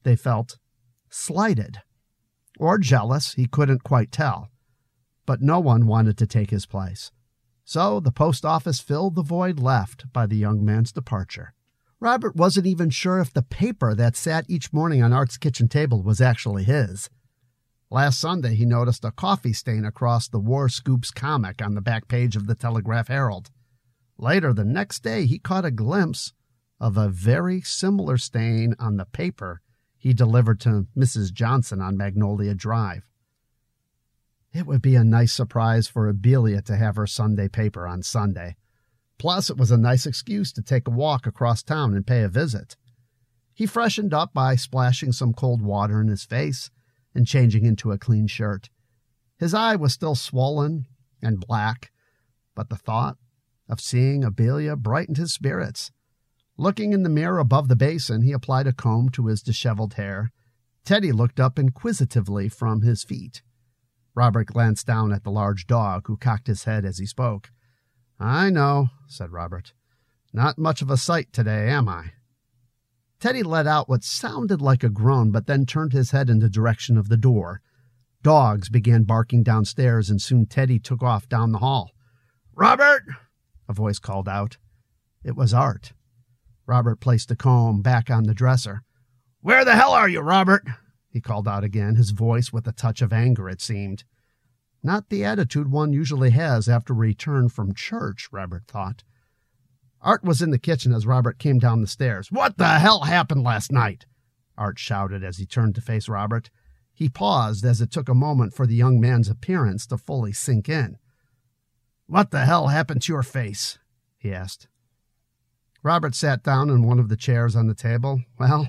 They 0.02 0.16
felt 0.16 0.58
slighted 1.12 1.78
or 2.58 2.78
jealous, 2.78 3.34
he 3.34 3.46
couldn't 3.46 3.84
quite 3.84 4.12
tell, 4.12 4.50
but 5.26 5.40
no 5.40 5.60
one 5.60 5.86
wanted 5.86 6.18
to 6.18 6.26
take 6.26 6.50
his 6.50 6.66
place. 6.66 7.10
So 7.64 8.00
the 8.00 8.12
post 8.12 8.44
office 8.44 8.80
filled 8.80 9.14
the 9.14 9.22
void 9.22 9.58
left 9.58 10.12
by 10.12 10.26
the 10.26 10.36
young 10.36 10.64
man's 10.64 10.92
departure. 10.92 11.54
Robert 12.00 12.34
wasn't 12.34 12.66
even 12.66 12.90
sure 12.90 13.20
if 13.20 13.32
the 13.32 13.42
paper 13.42 13.94
that 13.94 14.16
sat 14.16 14.44
each 14.48 14.72
morning 14.72 15.02
on 15.02 15.12
Art's 15.12 15.36
kitchen 15.36 15.68
table 15.68 16.02
was 16.02 16.20
actually 16.20 16.64
his. 16.64 17.08
Last 17.90 18.18
Sunday, 18.18 18.54
he 18.54 18.64
noticed 18.64 19.04
a 19.04 19.12
coffee 19.12 19.52
stain 19.52 19.84
across 19.84 20.26
the 20.26 20.40
War 20.40 20.68
Scoops 20.68 21.10
comic 21.10 21.62
on 21.62 21.74
the 21.74 21.80
back 21.80 22.08
page 22.08 22.36
of 22.36 22.46
the 22.46 22.54
Telegraph 22.54 23.08
Herald. 23.08 23.50
Later 24.18 24.52
the 24.52 24.64
next 24.64 25.02
day, 25.02 25.26
he 25.26 25.38
caught 25.38 25.64
a 25.64 25.70
glimpse 25.70 26.32
of 26.80 26.96
a 26.96 27.08
very 27.08 27.60
similar 27.60 28.16
stain 28.16 28.74
on 28.78 28.96
the 28.96 29.04
paper 29.04 29.60
he 30.02 30.12
delivered 30.12 30.58
to 30.58 30.88
Mrs. 30.96 31.32
Johnson 31.32 31.80
on 31.80 31.96
Magnolia 31.96 32.56
Drive. 32.56 33.04
It 34.52 34.66
would 34.66 34.82
be 34.82 34.96
a 34.96 35.04
nice 35.04 35.32
surprise 35.32 35.86
for 35.86 36.12
Abelia 36.12 36.60
to 36.64 36.76
have 36.76 36.96
her 36.96 37.06
Sunday 37.06 37.46
paper 37.46 37.86
on 37.86 38.02
Sunday. 38.02 38.56
Plus, 39.16 39.48
it 39.48 39.56
was 39.56 39.70
a 39.70 39.76
nice 39.76 40.04
excuse 40.04 40.52
to 40.54 40.60
take 40.60 40.88
a 40.88 40.90
walk 40.90 41.24
across 41.24 41.62
town 41.62 41.94
and 41.94 42.04
pay 42.04 42.22
a 42.22 42.28
visit. 42.28 42.76
He 43.54 43.64
freshened 43.64 44.12
up 44.12 44.34
by 44.34 44.56
splashing 44.56 45.12
some 45.12 45.32
cold 45.32 45.62
water 45.62 46.00
in 46.00 46.08
his 46.08 46.24
face 46.24 46.68
and 47.14 47.24
changing 47.24 47.64
into 47.64 47.92
a 47.92 47.98
clean 47.98 48.26
shirt. 48.26 48.70
His 49.38 49.54
eye 49.54 49.76
was 49.76 49.92
still 49.92 50.16
swollen 50.16 50.88
and 51.22 51.38
black, 51.38 51.92
but 52.56 52.70
the 52.70 52.76
thought 52.76 53.18
of 53.68 53.80
seeing 53.80 54.24
Abelia 54.24 54.76
brightened 54.76 55.18
his 55.18 55.32
spirits. 55.32 55.92
Looking 56.62 56.92
in 56.92 57.02
the 57.02 57.08
mirror 57.08 57.40
above 57.40 57.66
the 57.66 57.74
basin, 57.74 58.22
he 58.22 58.30
applied 58.30 58.68
a 58.68 58.72
comb 58.72 59.08
to 59.14 59.26
his 59.26 59.42
disheveled 59.42 59.94
hair. 59.94 60.30
Teddy 60.84 61.10
looked 61.10 61.40
up 61.40 61.58
inquisitively 61.58 62.48
from 62.48 62.82
his 62.82 63.02
feet. 63.02 63.42
Robert 64.14 64.46
glanced 64.46 64.86
down 64.86 65.12
at 65.12 65.24
the 65.24 65.32
large 65.32 65.66
dog, 65.66 66.06
who 66.06 66.16
cocked 66.16 66.46
his 66.46 66.62
head 66.62 66.84
as 66.84 66.98
he 66.98 67.04
spoke. 67.04 67.50
I 68.20 68.48
know, 68.48 68.90
said 69.08 69.32
Robert. 69.32 69.72
Not 70.32 70.56
much 70.56 70.82
of 70.82 70.88
a 70.88 70.96
sight 70.96 71.32
today, 71.32 71.68
am 71.68 71.88
I? 71.88 72.12
Teddy 73.18 73.42
let 73.42 73.66
out 73.66 73.88
what 73.88 74.04
sounded 74.04 74.62
like 74.62 74.84
a 74.84 74.88
groan, 74.88 75.32
but 75.32 75.48
then 75.48 75.66
turned 75.66 75.92
his 75.92 76.12
head 76.12 76.30
in 76.30 76.38
the 76.38 76.48
direction 76.48 76.96
of 76.96 77.08
the 77.08 77.16
door. 77.16 77.60
Dogs 78.22 78.68
began 78.68 79.02
barking 79.02 79.42
downstairs, 79.42 80.10
and 80.10 80.22
soon 80.22 80.46
Teddy 80.46 80.78
took 80.78 81.02
off 81.02 81.28
down 81.28 81.50
the 81.50 81.58
hall. 81.58 81.90
Robert! 82.54 83.02
a 83.68 83.72
voice 83.72 83.98
called 83.98 84.28
out. 84.28 84.58
It 85.24 85.34
was 85.34 85.52
Art. 85.52 85.92
Robert 86.66 87.00
placed 87.00 87.28
the 87.28 87.36
comb 87.36 87.82
back 87.82 88.10
on 88.10 88.24
the 88.24 88.34
dresser. 88.34 88.82
Where 89.40 89.64
the 89.64 89.74
hell 89.74 89.92
are 89.92 90.08
you, 90.08 90.20
Robert? 90.20 90.64
he 91.08 91.20
called 91.20 91.46
out 91.46 91.64
again, 91.64 91.96
his 91.96 92.10
voice 92.10 92.52
with 92.52 92.66
a 92.66 92.72
touch 92.72 93.02
of 93.02 93.12
anger, 93.12 93.48
it 93.48 93.60
seemed. 93.60 94.04
Not 94.82 95.10
the 95.10 95.24
attitude 95.24 95.70
one 95.70 95.92
usually 95.92 96.30
has 96.30 96.68
after 96.68 96.94
return 96.94 97.48
from 97.48 97.74
church, 97.74 98.28
Robert 98.32 98.66
thought. 98.66 99.04
Art 100.00 100.24
was 100.24 100.42
in 100.42 100.50
the 100.50 100.58
kitchen 100.58 100.92
as 100.92 101.06
Robert 101.06 101.38
came 101.38 101.58
down 101.58 101.80
the 101.80 101.86
stairs. 101.86 102.32
What 102.32 102.58
the 102.58 102.78
hell 102.78 103.02
happened 103.02 103.44
last 103.44 103.70
night? 103.70 104.06
Art 104.58 104.78
shouted 104.78 105.22
as 105.22 105.38
he 105.38 105.46
turned 105.46 105.74
to 105.76 105.80
face 105.80 106.08
Robert. 106.08 106.50
He 106.92 107.08
paused 107.08 107.64
as 107.64 107.80
it 107.80 107.90
took 107.90 108.08
a 108.08 108.14
moment 108.14 108.54
for 108.54 108.66
the 108.66 108.74
young 108.74 109.00
man's 109.00 109.28
appearance 109.28 109.86
to 109.86 109.98
fully 109.98 110.32
sink 110.32 110.68
in. 110.68 110.98
What 112.06 112.30
the 112.30 112.44
hell 112.44 112.68
happened 112.68 113.02
to 113.02 113.12
your 113.12 113.22
face? 113.22 113.78
he 114.18 114.32
asked. 114.32 114.66
Robert 115.82 116.14
sat 116.14 116.42
down 116.42 116.70
in 116.70 116.84
one 116.84 116.98
of 116.98 117.08
the 117.08 117.16
chairs 117.16 117.56
on 117.56 117.66
the 117.66 117.74
table. 117.74 118.22
Well, 118.38 118.68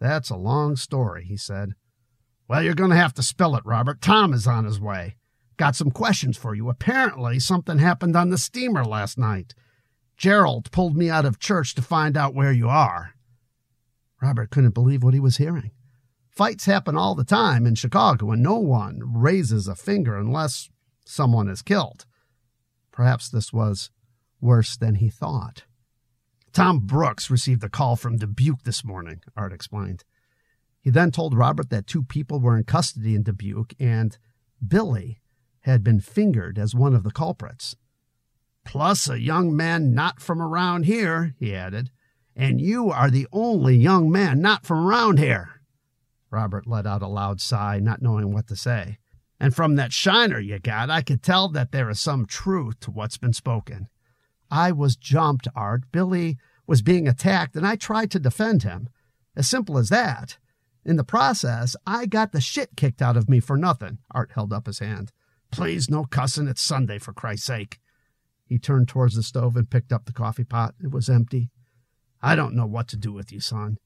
that's 0.00 0.30
a 0.30 0.36
long 0.36 0.76
story, 0.76 1.24
he 1.24 1.36
said. 1.36 1.74
Well, 2.48 2.62
you're 2.62 2.74
going 2.74 2.90
to 2.90 2.96
have 2.96 3.14
to 3.14 3.22
spill 3.22 3.54
it, 3.56 3.64
Robert. 3.64 4.00
Tom 4.00 4.32
is 4.32 4.46
on 4.46 4.64
his 4.64 4.80
way. 4.80 5.16
Got 5.56 5.76
some 5.76 5.90
questions 5.90 6.36
for 6.36 6.54
you. 6.54 6.68
Apparently, 6.68 7.38
something 7.38 7.78
happened 7.78 8.16
on 8.16 8.30
the 8.30 8.38
steamer 8.38 8.84
last 8.84 9.18
night. 9.18 9.54
Gerald 10.16 10.70
pulled 10.72 10.96
me 10.96 11.10
out 11.10 11.24
of 11.24 11.38
church 11.38 11.74
to 11.74 11.82
find 11.82 12.16
out 12.16 12.34
where 12.34 12.52
you 12.52 12.68
are. 12.68 13.14
Robert 14.20 14.50
couldn't 14.50 14.74
believe 14.74 15.02
what 15.02 15.14
he 15.14 15.20
was 15.20 15.36
hearing. 15.36 15.70
Fights 16.30 16.64
happen 16.64 16.96
all 16.96 17.14
the 17.14 17.24
time 17.24 17.66
in 17.66 17.74
Chicago, 17.74 18.30
and 18.30 18.42
no 18.42 18.58
one 18.58 19.00
raises 19.04 19.68
a 19.68 19.74
finger 19.74 20.16
unless 20.16 20.70
someone 21.04 21.48
is 21.48 21.60
killed. 21.60 22.06
Perhaps 22.90 23.28
this 23.28 23.52
was 23.52 23.90
worse 24.40 24.76
than 24.76 24.96
he 24.96 25.10
thought. 25.10 25.64
Tom 26.52 26.80
Brooks 26.80 27.30
received 27.30 27.64
a 27.64 27.68
call 27.68 27.96
from 27.96 28.16
Dubuque 28.16 28.64
this 28.64 28.84
morning, 28.84 29.22
Art 29.36 29.52
explained. 29.52 30.04
He 30.80 30.90
then 30.90 31.10
told 31.10 31.36
Robert 31.36 31.70
that 31.70 31.86
two 31.86 32.02
people 32.02 32.40
were 32.40 32.56
in 32.56 32.64
custody 32.64 33.14
in 33.14 33.22
Dubuque 33.22 33.74
and 33.78 34.18
Billy 34.66 35.20
had 35.60 35.82
been 35.82 36.00
fingered 36.00 36.58
as 36.58 36.74
one 36.74 36.94
of 36.94 37.04
the 37.04 37.10
culprits. 37.10 37.76
Plus 38.64 39.08
a 39.08 39.20
young 39.20 39.54
man 39.56 39.94
not 39.94 40.20
from 40.20 40.40
around 40.40 40.84
here, 40.84 41.34
he 41.38 41.54
added, 41.54 41.90
and 42.36 42.60
you 42.60 42.90
are 42.90 43.10
the 43.10 43.26
only 43.32 43.76
young 43.76 44.10
man 44.10 44.40
not 44.40 44.66
from 44.66 44.86
around 44.86 45.18
here. 45.18 45.60
Robert 46.30 46.66
let 46.66 46.86
out 46.86 47.02
a 47.02 47.08
loud 47.08 47.40
sigh, 47.40 47.78
not 47.78 48.02
knowing 48.02 48.32
what 48.32 48.46
to 48.48 48.56
say 48.56 48.98
and 49.42 49.56
from 49.56 49.74
that 49.74 49.92
shiner 49.92 50.38
you 50.38 50.60
got, 50.60 50.88
I 50.88 51.02
could 51.02 51.20
tell 51.20 51.48
that 51.48 51.72
there 51.72 51.90
is 51.90 52.00
some 52.00 52.26
truth 52.26 52.78
to 52.78 52.92
what's 52.92 53.16
been 53.16 53.32
spoken. 53.32 53.88
I 54.52 54.70
was 54.70 54.96
jumped, 54.96 55.48
Art. 55.56 55.90
Billy 55.92 56.36
was 56.66 56.82
being 56.82 57.08
attacked, 57.08 57.56
and 57.56 57.66
I 57.66 57.74
tried 57.74 58.10
to 58.10 58.20
defend 58.20 58.62
him. 58.62 58.90
As 59.34 59.48
simple 59.48 59.78
as 59.78 59.88
that. 59.88 60.36
In 60.84 60.96
the 60.96 61.04
process, 61.04 61.74
I 61.86 62.04
got 62.04 62.32
the 62.32 62.40
shit 62.40 62.76
kicked 62.76 63.00
out 63.00 63.16
of 63.16 63.30
me 63.30 63.40
for 63.40 63.56
nothing. 63.56 63.98
Art 64.10 64.32
held 64.34 64.52
up 64.52 64.66
his 64.66 64.80
hand. 64.80 65.10
Please, 65.50 65.88
no 65.88 66.04
cussing. 66.04 66.48
It's 66.48 66.60
Sunday, 66.60 66.98
for 66.98 67.14
Christ's 67.14 67.46
sake. 67.46 67.78
He 68.44 68.58
turned 68.58 68.88
towards 68.88 69.14
the 69.14 69.22
stove 69.22 69.56
and 69.56 69.70
picked 69.70 69.90
up 69.90 70.04
the 70.04 70.12
coffee 70.12 70.44
pot. 70.44 70.74
It 70.84 70.90
was 70.90 71.08
empty. 71.08 71.48
I 72.20 72.36
don't 72.36 72.54
know 72.54 72.66
what 72.66 72.88
to 72.88 72.96
do 72.98 73.10
with 73.10 73.32
you, 73.32 73.40
son. 73.40 73.78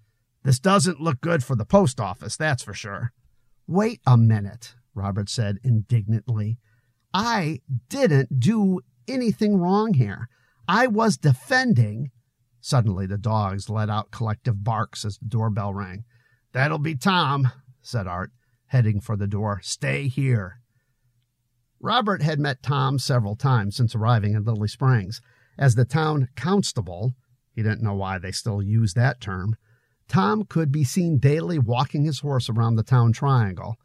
This 0.42 0.58
doesn't 0.58 1.00
look 1.00 1.20
good 1.20 1.44
for 1.44 1.54
the 1.54 1.64
post 1.64 2.00
office, 2.00 2.36
that's 2.36 2.64
for 2.64 2.74
sure. 2.74 3.12
Wait 3.68 4.00
a 4.04 4.16
minute, 4.16 4.74
Robert 4.94 5.28
said 5.28 5.58
indignantly. 5.62 6.58
I 7.14 7.60
didn't 7.88 8.40
do 8.40 8.80
anything 9.06 9.58
wrong 9.58 9.94
here. 9.94 10.28
I 10.68 10.86
was 10.86 11.16
defending. 11.16 12.10
Suddenly, 12.60 13.06
the 13.06 13.18
dogs 13.18 13.70
let 13.70 13.88
out 13.88 14.10
collective 14.10 14.64
barks 14.64 15.04
as 15.04 15.18
the 15.18 15.26
doorbell 15.26 15.72
rang. 15.72 16.04
That'll 16.52 16.78
be 16.78 16.96
Tom, 16.96 17.50
said 17.82 18.06
Art, 18.06 18.32
heading 18.66 19.00
for 19.00 19.16
the 19.16 19.28
door. 19.28 19.60
Stay 19.62 20.08
here. 20.08 20.60
Robert 21.78 22.22
had 22.22 22.40
met 22.40 22.62
Tom 22.62 22.98
several 22.98 23.36
times 23.36 23.76
since 23.76 23.94
arriving 23.94 24.34
in 24.34 24.44
Lily 24.44 24.68
Springs. 24.68 25.20
As 25.58 25.74
the 25.74 25.84
town 25.84 26.28
constable, 26.34 27.14
he 27.52 27.62
didn't 27.62 27.82
know 27.82 27.94
why 27.94 28.18
they 28.18 28.32
still 28.32 28.62
used 28.62 28.96
that 28.96 29.20
term, 29.20 29.56
Tom 30.08 30.44
could 30.44 30.70
be 30.70 30.84
seen 30.84 31.18
daily 31.18 31.58
walking 31.58 32.04
his 32.04 32.20
horse 32.20 32.48
around 32.48 32.76
the 32.76 32.82
town 32.82 33.12
triangle. 33.12 33.76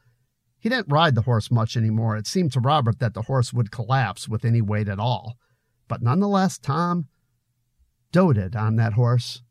He 0.59 0.69
didn't 0.69 0.91
ride 0.91 1.15
the 1.15 1.23
horse 1.23 1.49
much 1.49 1.75
anymore. 1.75 2.15
It 2.15 2.27
seemed 2.27 2.51
to 2.53 2.59
Robert 2.59 2.99
that 2.99 3.13
the 3.13 3.23
horse 3.23 3.51
would 3.51 3.71
collapse 3.71 4.29
with 4.29 4.45
any 4.45 4.61
weight 4.61 4.87
at 4.87 4.99
all. 4.99 5.37
But 5.91 6.01
nonetheless, 6.01 6.57
Tom 6.57 7.09
doted 8.13 8.55
on 8.55 8.77
that 8.77 8.93
horse. 8.93 9.41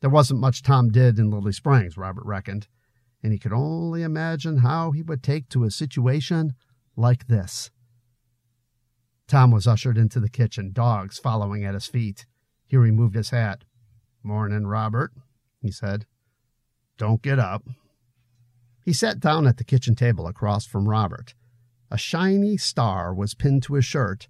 There 0.00 0.10
wasn't 0.10 0.40
much 0.40 0.64
Tom 0.64 0.90
did 0.90 1.16
in 1.16 1.30
Lily 1.30 1.52
Springs, 1.52 1.96
Robert 1.96 2.26
reckoned, 2.26 2.66
and 3.22 3.32
he 3.32 3.38
could 3.38 3.52
only 3.52 4.02
imagine 4.02 4.56
how 4.58 4.90
he 4.90 5.02
would 5.02 5.22
take 5.22 5.48
to 5.50 5.62
a 5.62 5.70
situation 5.70 6.54
like 6.96 7.28
this. 7.28 7.70
Tom 9.28 9.52
was 9.52 9.68
ushered 9.68 9.96
into 9.96 10.18
the 10.18 10.28
kitchen, 10.28 10.72
dogs 10.72 11.20
following 11.20 11.64
at 11.64 11.74
his 11.74 11.86
feet. 11.86 12.26
He 12.66 12.76
removed 12.76 13.14
his 13.14 13.30
hat. 13.30 13.62
Morning, 14.24 14.66
Robert, 14.66 15.12
he 15.62 15.70
said. 15.70 16.04
Don't 16.98 17.22
get 17.22 17.38
up. 17.38 17.62
He 18.84 18.92
sat 18.92 19.20
down 19.20 19.46
at 19.46 19.56
the 19.56 19.62
kitchen 19.62 19.94
table 19.94 20.26
across 20.26 20.66
from 20.66 20.88
Robert. 20.88 21.34
A 21.92 21.96
shiny 21.96 22.56
star 22.56 23.14
was 23.14 23.36
pinned 23.36 23.62
to 23.62 23.74
his 23.74 23.84
shirt, 23.84 24.26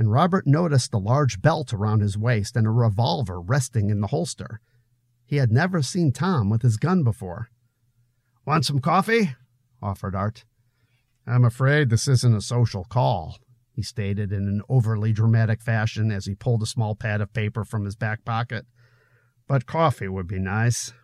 and 0.00 0.10
Robert 0.10 0.46
noticed 0.46 0.94
a 0.94 0.98
large 0.98 1.42
belt 1.42 1.74
around 1.74 2.00
his 2.00 2.16
waist 2.16 2.56
and 2.56 2.66
a 2.66 2.70
revolver 2.70 3.38
resting 3.38 3.90
in 3.90 4.00
the 4.00 4.06
holster. 4.06 4.62
He 5.26 5.36
had 5.36 5.52
never 5.52 5.82
seen 5.82 6.10
Tom 6.10 6.48
with 6.48 6.62
his 6.62 6.78
gun 6.78 7.04
before. 7.04 7.50
Want 8.46 8.64
some 8.64 8.78
coffee? 8.78 9.36
offered 9.82 10.14
Art. 10.14 10.46
I'm 11.26 11.44
afraid 11.44 11.90
this 11.90 12.08
isn't 12.08 12.34
a 12.34 12.40
social 12.40 12.84
call, 12.84 13.36
he 13.72 13.82
stated 13.82 14.32
in 14.32 14.48
an 14.48 14.62
overly 14.70 15.12
dramatic 15.12 15.60
fashion 15.60 16.10
as 16.10 16.24
he 16.24 16.34
pulled 16.34 16.62
a 16.62 16.66
small 16.66 16.94
pad 16.94 17.20
of 17.20 17.34
paper 17.34 17.62
from 17.62 17.84
his 17.84 17.94
back 17.94 18.24
pocket. 18.24 18.64
But 19.46 19.66
coffee 19.66 20.08
would 20.08 20.26
be 20.26 20.38
nice. 20.38 20.94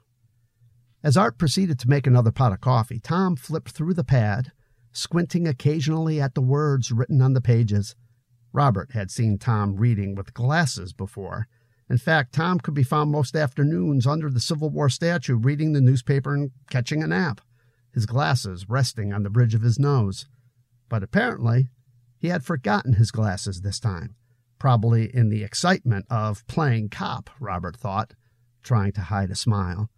As 1.04 1.18
Art 1.18 1.36
proceeded 1.36 1.78
to 1.80 1.90
make 1.90 2.06
another 2.06 2.32
pot 2.32 2.52
of 2.52 2.62
coffee, 2.62 2.98
Tom 2.98 3.36
flipped 3.36 3.72
through 3.72 3.92
the 3.92 4.04
pad, 4.04 4.52
squinting 4.90 5.46
occasionally 5.46 6.18
at 6.18 6.34
the 6.34 6.40
words 6.40 6.92
written 6.92 7.20
on 7.20 7.34
the 7.34 7.42
pages. 7.42 7.94
Robert 8.56 8.92
had 8.92 9.10
seen 9.10 9.36
Tom 9.36 9.76
reading 9.76 10.14
with 10.14 10.32
glasses 10.32 10.94
before. 10.94 11.46
In 11.90 11.98
fact, 11.98 12.32
Tom 12.32 12.58
could 12.58 12.72
be 12.72 12.82
found 12.82 13.10
most 13.10 13.36
afternoons 13.36 14.06
under 14.06 14.30
the 14.30 14.40
Civil 14.40 14.70
War 14.70 14.88
statue 14.88 15.36
reading 15.36 15.74
the 15.74 15.82
newspaper 15.82 16.32
and 16.32 16.52
catching 16.70 17.02
a 17.02 17.06
nap, 17.06 17.42
his 17.92 18.06
glasses 18.06 18.66
resting 18.66 19.12
on 19.12 19.24
the 19.24 19.30
bridge 19.30 19.54
of 19.54 19.60
his 19.60 19.78
nose. 19.78 20.26
But 20.88 21.02
apparently, 21.02 21.68
he 22.16 22.28
had 22.28 22.46
forgotten 22.46 22.94
his 22.94 23.10
glasses 23.10 23.60
this 23.60 23.78
time, 23.78 24.16
probably 24.58 25.14
in 25.14 25.28
the 25.28 25.44
excitement 25.44 26.06
of 26.08 26.46
playing 26.46 26.88
cop, 26.88 27.28
Robert 27.38 27.76
thought, 27.76 28.14
trying 28.62 28.92
to 28.92 29.02
hide 29.02 29.30
a 29.30 29.34
smile. 29.34 29.90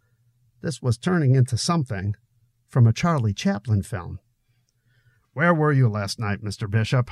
This 0.63 0.83
was 0.83 0.99
turning 0.99 1.37
into 1.37 1.57
something 1.57 2.17
from 2.69 2.89
a 2.89 2.93
Charlie 2.93 3.33
Chaplin 3.33 3.85
film. 3.85 4.19
Where 5.33 5.55
were 5.55 5.73
you 5.73 5.89
last 5.89 6.19
night, 6.19 6.43
Mr. 6.43 6.69
Bishop? 6.69 7.09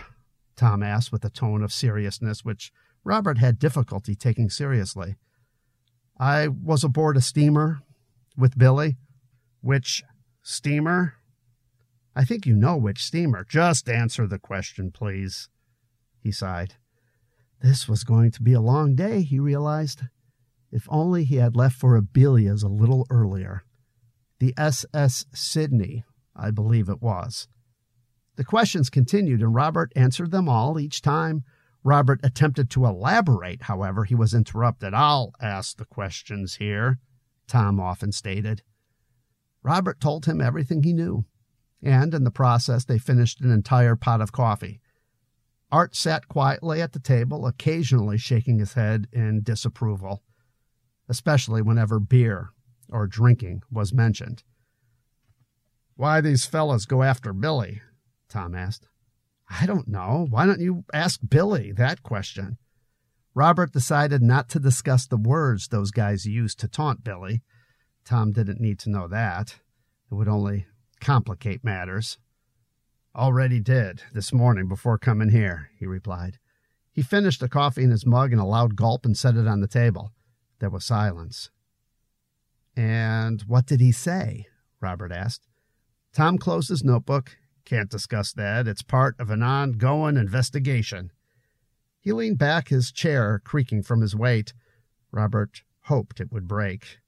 Tom 0.57 0.83
asked 0.83 1.13
with 1.13 1.25
a 1.25 1.31
tone 1.31 1.63
of 1.63 1.73
seriousness 1.73 2.45
which 2.45 2.73
Robert 3.05 3.39
had 3.39 3.59
difficulty 3.59 4.15
taking 4.15 4.51
seriously. 4.51 5.17
I 6.19 6.49
was 6.49 6.83
aboard 6.83 7.17
a 7.17 7.21
steamer 7.21 7.81
with 8.37 8.59
Billy. 8.59 8.97
Which 9.61 10.03
steamer? 10.43 11.15
I 12.15 12.25
think 12.25 12.47
you 12.47 12.57
know 12.57 12.77
which 12.77 13.05
steamer. 13.05 13.45
Just 13.45 13.89
answer 13.89 14.27
the 14.27 14.39
question, 14.39 14.91
please. 14.91 15.49
He 16.19 16.33
sighed. 16.33 16.75
This 17.61 17.89
was 17.89 18.05
going 18.05 18.31
to 18.33 18.43
be 18.43 18.53
a 18.53 18.61
long 18.61 18.95
day, 18.95 19.23
he 19.23 19.39
realized. 19.39 20.03
If 20.73 20.87
only 20.91 21.25
he 21.25 21.37
had 21.37 21.57
left 21.57 21.77
for 21.77 21.97
Abelia's 21.97 22.63
a 22.63 22.69
little 22.69 23.07
earlier. 23.11 23.65
The 24.41 24.55
SS 24.57 25.27
Sydney, 25.35 26.05
I 26.35 26.51
believe 26.51 26.89
it 26.89 27.03
was. 27.03 27.49
The 28.37 28.45
questions 28.45 28.91
continued, 28.91 29.41
and 29.41 29.55
Robert 29.55 29.93
answered 29.97 30.31
them 30.31 30.49
all. 30.49 30.79
Each 30.79 31.03
time 31.03 31.45
Robert 31.83 32.21
attempted 32.23 32.71
to 32.71 32.87
elaborate, 32.87 33.63
however, 33.63 34.05
he 34.05 34.15
was 34.15 34.35
interrupted. 34.35 34.95
I'll 34.95 35.33
ask 35.41 35.77
the 35.77 35.85
questions 35.85 36.57
here, 36.57 36.99
Tom 37.49 37.81
often 37.81 38.13
stated. 38.13 38.63
Robert 39.63 40.01
told 40.01 40.27
him 40.27 40.41
everything 40.41 40.83
he 40.83 40.93
knew 40.93 41.25
and 41.83 42.15
in 42.15 42.25
the 42.25 42.31
process 42.31 42.85
they 42.85 42.99
finished 42.99 43.41
an 43.41 43.51
entire 43.51 43.97
pot 43.97 44.21
of 44.21 44.33
coffee. 44.33 44.81
Art 45.71 45.95
sat 45.95 46.29
quietly 46.29 46.81
at 46.81 46.93
the 46.93 46.99
table, 46.99 47.47
occasionally 47.47 48.19
shaking 48.19 48.59
his 48.59 48.75
head 48.75 49.09
in 49.13 49.43
disapproval, 49.43 50.23
especially 51.09 51.63
whenever 51.63 51.99
beer 51.99 52.51
or 52.91 53.07
drinking 53.07 53.63
was 53.71 53.93
mentioned. 53.93 54.43
Why 55.97 56.21
these 56.21 56.45
fellas 56.45 56.87
go 56.87 57.03
after 57.03 57.33
Billy? 57.33 57.83
Tom 58.29 58.55
asked. 58.55 58.89
I 59.49 59.67
don't 59.67 59.89
know. 59.89 60.27
Why 60.29 60.47
don't 60.47 60.61
you 60.61 60.85
ask 60.93 61.21
Billy 61.27 61.73
that 61.73 62.03
question? 62.03 62.59
Robert 63.35 63.73
decided 63.73 64.23
not 64.23 64.49
to 64.49 64.59
discuss 64.59 65.07
the 65.07 65.17
words 65.17 65.69
those 65.69 65.91
guys 65.91 66.27
used 66.27 66.59
to 66.61 66.69
taunt 66.69 67.05
Billy. 67.05 67.43
Tom 68.05 68.33
didn't 68.33 68.61
need 68.61 68.79
to 68.81 68.91
know 68.91 69.09
that. 69.09 69.57
It 70.11 70.15
would 70.15 70.29
only 70.29 70.67
complicate 71.01 71.63
matters. 71.63 72.19
Already 73.15 73.61
did, 73.61 74.03
this 74.13 74.33
morning 74.33 74.69
before 74.69 74.99
coming 74.99 75.31
here, 75.31 75.71
he 75.79 75.87
replied. 75.87 76.39
He 76.93 77.03
finished 77.03 77.41
the 77.41 77.49
coffee 77.49 77.85
in 77.85 77.91
his 77.91 78.07
mug 78.07 78.33
in 78.33 78.39
a 78.39 78.47
loud 78.47 78.75
gulp 78.75 79.05
and 79.05 79.17
set 79.17 79.37
it 79.37 79.47
on 79.47 79.61
the 79.61 79.69
table. 79.69 80.13
There 80.59 80.71
was 80.71 80.85
silence. 80.85 81.51
And 82.75 83.43
what 83.43 83.67
did 83.67 83.81
he 83.81 83.93
say? 83.93 84.47
Robert 84.81 85.13
asked. 85.13 85.47
Tom 86.13 86.39
closed 86.39 86.69
his 86.71 86.85
notebook. 86.85 87.37
Can't 87.67 87.91
discuss 87.91 88.33
that. 88.33 88.67
It's 88.67 88.83
part 88.83 89.17
of 89.19 89.29
an 89.29 89.43
ongoing 89.43 90.17
investigation. 90.17 91.11
He 92.01 92.13
leaned 92.13 92.39
back, 92.39 92.69
his 92.69 92.93
chair 92.93 93.41
creaking 93.45 93.83
from 93.83 94.01
his 94.01 94.15
weight. 94.15 94.55
Robert 95.11 95.63
hoped 95.83 96.21
it 96.21 96.33
would 96.33 96.47
break. 96.47 97.01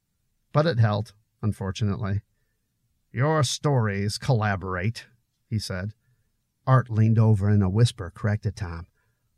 But 0.53 0.67
it 0.67 0.81
held, 0.81 1.15
unfortunately. 1.41 2.23
Your 3.13 3.45
stories 3.45 4.19
collaborate, 4.19 5.07
he 5.49 5.61
said. 5.61 5.93
Art 6.67 6.91
leaned 6.91 7.21
over 7.21 7.49
in 7.49 7.63
a 7.63 7.71
whisper, 7.71 8.11
corrected 8.13 8.57
Tom. 8.57 8.89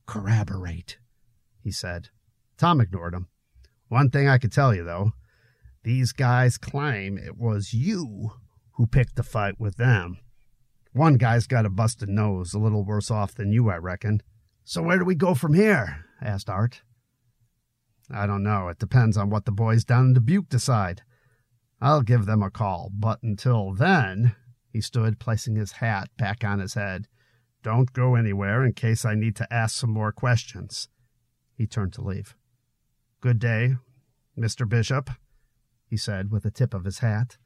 Corroborate, 0.07 0.99
he 1.63 1.71
said. 1.71 2.09
Tom 2.57 2.81
ignored 2.81 3.15
him. 3.15 3.29
One 3.89 4.09
thing 4.09 4.27
I 4.27 4.39
could 4.39 4.53
tell 4.53 4.75
you, 4.75 4.85
though 4.85 5.13
these 5.83 6.13
guys 6.13 6.57
claim 6.57 7.19
it 7.19 7.37
was 7.37 7.75
you 7.75 8.33
who 8.73 8.87
picked 8.87 9.17
the 9.17 9.23
fight 9.23 9.61
with 9.61 9.77
them. 9.77 10.19
One 10.93 11.15
guy's 11.15 11.47
got 11.47 11.67
a 11.67 11.71
busted 11.71 12.09
nose, 12.09 12.53
a 12.53 12.59
little 12.59 12.85
worse 12.85 13.11
off 13.11 13.35
than 13.35 13.53
you, 13.53 13.71
I 13.71 13.77
reckon. 13.77 14.23
So 14.65 14.83
where 14.83 14.99
do 14.99 15.05
we 15.05 15.15
go 15.15 15.35
from 15.35 15.55
here? 15.55 16.05
asked 16.21 16.51
Art. 16.51 16.83
I 18.13 18.27
don't 18.27 18.43
know. 18.43 18.69
It 18.69 18.79
depends 18.79 19.17
on 19.17 19.31
what 19.31 19.45
the 19.45 19.53
boys 19.53 19.85
down 19.85 20.07
in 20.07 20.15
Dubuque 20.15 20.49
decide. 20.49 21.03
I'll 21.81 22.03
give 22.03 22.27
them 22.27 22.43
a 22.43 22.51
call, 22.51 22.91
but 22.93 23.23
until 23.23 23.73
then, 23.73 24.35
he 24.73 24.81
stood, 24.81 25.19
placing 25.19 25.57
his 25.57 25.73
hat 25.73 26.09
back 26.19 26.45
on 26.45 26.59
his 26.59 26.75
head. 26.75 27.07
Don't 27.63 27.93
go 27.93 28.15
anywhere 28.15 28.65
in 28.65 28.73
case 28.73 29.05
I 29.05 29.15
need 29.15 29.37
to 29.37 29.53
ask 29.53 29.77
some 29.77 29.91
more 29.91 30.13
questions. 30.13 30.89
He 31.55 31.67
turned 31.67 31.93
to 31.95 32.03
leave. 32.03 32.35
Good 33.21 33.39
day, 33.39 33.77
Mr. 34.39 34.69
Bishop, 34.69 35.11
he 35.85 35.97
said 35.97 36.31
with 36.31 36.45
a 36.45 36.51
tip 36.51 36.75
of 36.75 36.85
his 36.85 36.99
hat. 36.99 37.37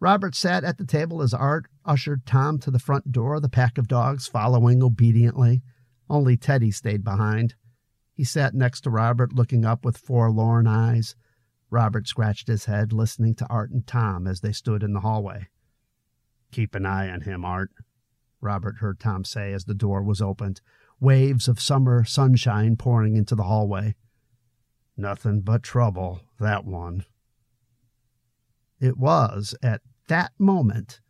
Robert 0.00 0.34
sat 0.34 0.64
at 0.64 0.78
the 0.78 0.84
table 0.84 1.22
as 1.22 1.32
Art 1.32 1.66
ushered 1.84 2.26
Tom 2.26 2.58
to 2.60 2.70
the 2.70 2.78
front 2.78 3.12
door, 3.12 3.40
the 3.40 3.48
pack 3.48 3.78
of 3.78 3.88
dogs 3.88 4.26
following 4.26 4.82
obediently. 4.82 5.62
Only 6.10 6.36
Teddy 6.36 6.70
stayed 6.70 7.04
behind. 7.04 7.54
He 8.12 8.24
sat 8.24 8.54
next 8.54 8.82
to 8.82 8.90
Robert, 8.90 9.32
looking 9.32 9.64
up 9.64 9.84
with 9.84 9.96
forlorn 9.96 10.66
eyes. 10.66 11.16
Robert 11.70 12.06
scratched 12.06 12.48
his 12.48 12.66
head, 12.66 12.92
listening 12.92 13.34
to 13.36 13.46
Art 13.48 13.70
and 13.70 13.86
Tom 13.86 14.26
as 14.26 14.40
they 14.40 14.52
stood 14.52 14.82
in 14.82 14.92
the 14.92 15.00
hallway. 15.00 15.48
Keep 16.52 16.74
an 16.74 16.86
eye 16.86 17.08
on 17.08 17.22
him, 17.22 17.44
Art, 17.44 17.70
Robert 18.44 18.76
heard 18.76 19.00
Tom 19.00 19.24
say 19.24 19.52
as 19.54 19.64
the 19.64 19.74
door 19.74 20.02
was 20.02 20.20
opened, 20.20 20.60
waves 21.00 21.48
of 21.48 21.58
summer 21.58 22.04
sunshine 22.04 22.76
pouring 22.76 23.16
into 23.16 23.34
the 23.34 23.44
hallway. 23.44 23.96
Nothing 24.96 25.40
but 25.40 25.62
trouble, 25.62 26.20
that 26.38 26.64
one. 26.64 27.06
It 28.80 28.96
was 28.96 29.54
at 29.62 29.82
that 30.08 30.32
moment 30.38 31.00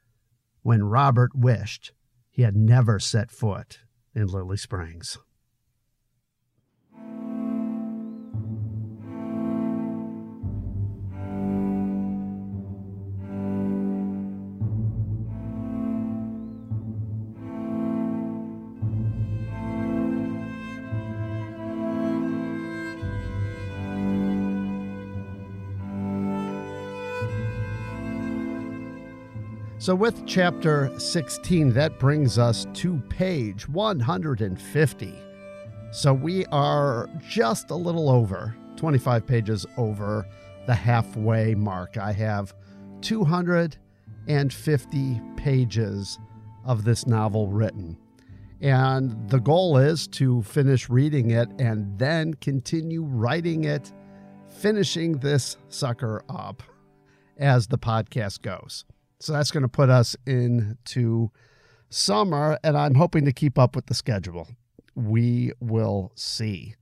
when 0.62 0.84
Robert 0.84 1.34
wished 1.34 1.92
he 2.30 2.42
had 2.42 2.56
never 2.56 2.98
set 2.98 3.30
foot 3.30 3.80
in 4.14 4.26
Lily 4.26 4.56
Springs. 4.56 5.18
So, 29.84 29.94
with 29.94 30.24
chapter 30.24 30.98
16, 30.98 31.74
that 31.74 31.98
brings 31.98 32.38
us 32.38 32.66
to 32.72 32.96
page 33.10 33.68
150. 33.68 35.14
So, 35.92 36.14
we 36.14 36.46
are 36.46 37.10
just 37.28 37.70
a 37.70 37.74
little 37.74 38.08
over 38.08 38.56
25 38.76 39.26
pages 39.26 39.66
over 39.76 40.26
the 40.66 40.74
halfway 40.74 41.54
mark. 41.54 41.98
I 41.98 42.12
have 42.12 42.54
250 43.02 45.20
pages 45.36 46.18
of 46.64 46.84
this 46.84 47.06
novel 47.06 47.48
written. 47.48 47.98
And 48.62 49.28
the 49.28 49.40
goal 49.40 49.76
is 49.76 50.08
to 50.12 50.40
finish 50.44 50.88
reading 50.88 51.32
it 51.32 51.50
and 51.58 51.98
then 51.98 52.32
continue 52.32 53.02
writing 53.02 53.64
it, 53.64 53.92
finishing 54.48 55.18
this 55.18 55.58
sucker 55.68 56.24
up 56.30 56.62
as 57.36 57.66
the 57.66 57.76
podcast 57.76 58.40
goes. 58.40 58.86
So 59.20 59.32
that's 59.32 59.50
going 59.50 59.62
to 59.62 59.68
put 59.68 59.90
us 59.90 60.16
into 60.26 61.30
summer, 61.88 62.58
and 62.62 62.76
I'm 62.76 62.94
hoping 62.94 63.24
to 63.24 63.32
keep 63.32 63.58
up 63.58 63.76
with 63.76 63.86
the 63.86 63.94
schedule. 63.94 64.48
We 64.94 65.52
will 65.60 66.12
see. 66.14 66.74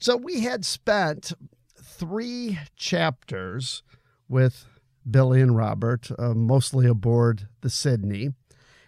So 0.00 0.16
we 0.16 0.40
had 0.40 0.64
spent 0.64 1.32
three 1.80 2.58
chapters 2.76 3.82
with 4.28 4.66
Billy 5.10 5.40
and 5.40 5.56
Robert, 5.56 6.10
uh, 6.18 6.34
mostly 6.34 6.86
aboard 6.86 7.48
the 7.60 7.70
Sydney. 7.70 8.30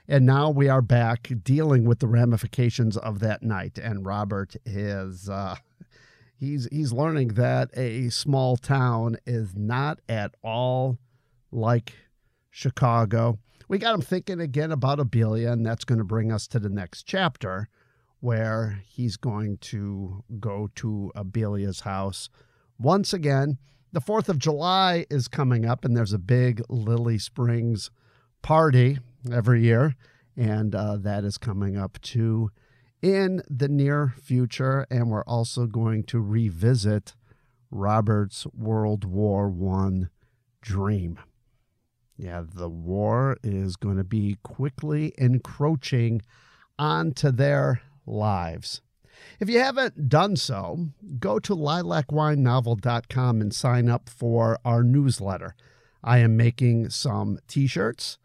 And 0.07 0.27
now 0.27 0.51
we 0.51 0.69
are 0.69 0.83
back 0.83 1.31
dealing 1.45 1.85
with 1.85 2.01
the 2.01 2.09
ramifications 2.09 2.97
of 2.97 3.21
that 3.21 3.43
night. 3.43 3.79
And 3.79 4.05
Robert 4.05 4.57
is 4.67 5.29
uh, 5.29 5.57
he's 6.37 6.69
he's 6.73 6.93
learning 6.93 7.29
that 7.29 7.71
a 7.75 8.11
small 8.11 8.57
town 8.57 9.19
is 9.25 9.55
not 9.55 10.01
at 10.09 10.35
all 10.43 10.99
like 11.53 11.95
Chicago. 12.51 13.39
We 13.69 13.79
got 13.79 13.95
him 13.95 14.03
thinking 14.03 14.41
again 14.41 14.73
about 14.73 14.99
Abelia, 14.99 15.53
and 15.53 15.65
that's 15.65 15.85
going 15.85 15.99
to 15.99 16.05
bring 16.05 16.33
us 16.33 16.47
to 16.49 16.59
the 16.59 16.69
next 16.69 17.05
chapter 17.05 17.69
where 18.21 18.83
he's 18.87 19.17
going 19.17 19.57
to 19.59 20.23
go 20.39 20.69
to 20.75 21.11
Abelia's 21.17 21.81
house 21.81 22.29
once 22.79 23.13
again. 23.13 23.59
The 23.93 24.01
4th 24.01 24.29
of 24.29 24.39
July 24.39 25.07
is 25.11 25.27
coming 25.27 25.65
up, 25.65 25.85
and 25.85 25.97
there's 25.97 26.13
a 26.13 26.19
big 26.19 26.63
Lily 26.69 27.19
Springs 27.19 27.91
party 28.43 28.99
every 29.33 29.63
year, 29.63 29.97
and 30.37 30.75
uh, 30.75 30.97
that 30.99 31.25
is 31.25 31.39
coming 31.39 31.77
up 31.77 32.01
too 32.01 32.51
in 33.03 33.43
the 33.49 33.69
near 33.69 34.15
future. 34.21 34.87
And 34.91 35.11
we're 35.11 35.25
also 35.25 35.67
going 35.67 36.05
to 36.05 36.21
revisit 36.21 37.15
Robert's 37.71 38.47
World 38.49 39.05
War 39.05 39.49
One 39.49 40.11
dream. 40.61 41.19
Yeah, 42.21 42.43
the 42.55 42.69
war 42.69 43.39
is 43.43 43.77
going 43.77 43.97
to 43.97 44.05
be 44.05 44.37
quickly 44.43 45.15
encroaching 45.17 46.21
onto 46.79 47.31
their 47.31 47.81
lives. 48.05 48.83
If 49.39 49.49
you 49.49 49.61
haven't 49.61 50.11
done 50.11 50.37
so, 50.37 50.89
go 51.19 51.39
to 51.39 51.57
lilacwinenovel.com 51.57 53.41
and 53.41 53.55
sign 53.55 53.89
up 53.89 54.11
for 54.11 54.59
our 54.67 54.83
newsletter. 54.83 55.55
I 56.05 56.19
am 56.19 56.37
making 56.37 56.91
some 56.91 57.39
t 57.49 57.67
shirts 57.67 58.19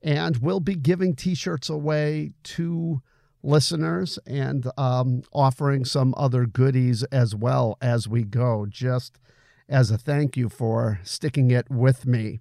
and 0.00 0.36
we'll 0.36 0.60
be 0.60 0.76
giving 0.76 1.16
t 1.16 1.34
shirts 1.34 1.68
away 1.68 2.34
to 2.44 3.02
listeners 3.42 4.20
and 4.24 4.70
um, 4.78 5.24
offering 5.32 5.84
some 5.84 6.14
other 6.16 6.46
goodies 6.46 7.02
as 7.04 7.34
well 7.34 7.76
as 7.82 8.06
we 8.06 8.22
go, 8.22 8.66
just 8.68 9.18
as 9.68 9.90
a 9.90 9.98
thank 9.98 10.36
you 10.36 10.48
for 10.48 11.00
sticking 11.02 11.50
it 11.50 11.68
with 11.68 12.06
me 12.06 12.40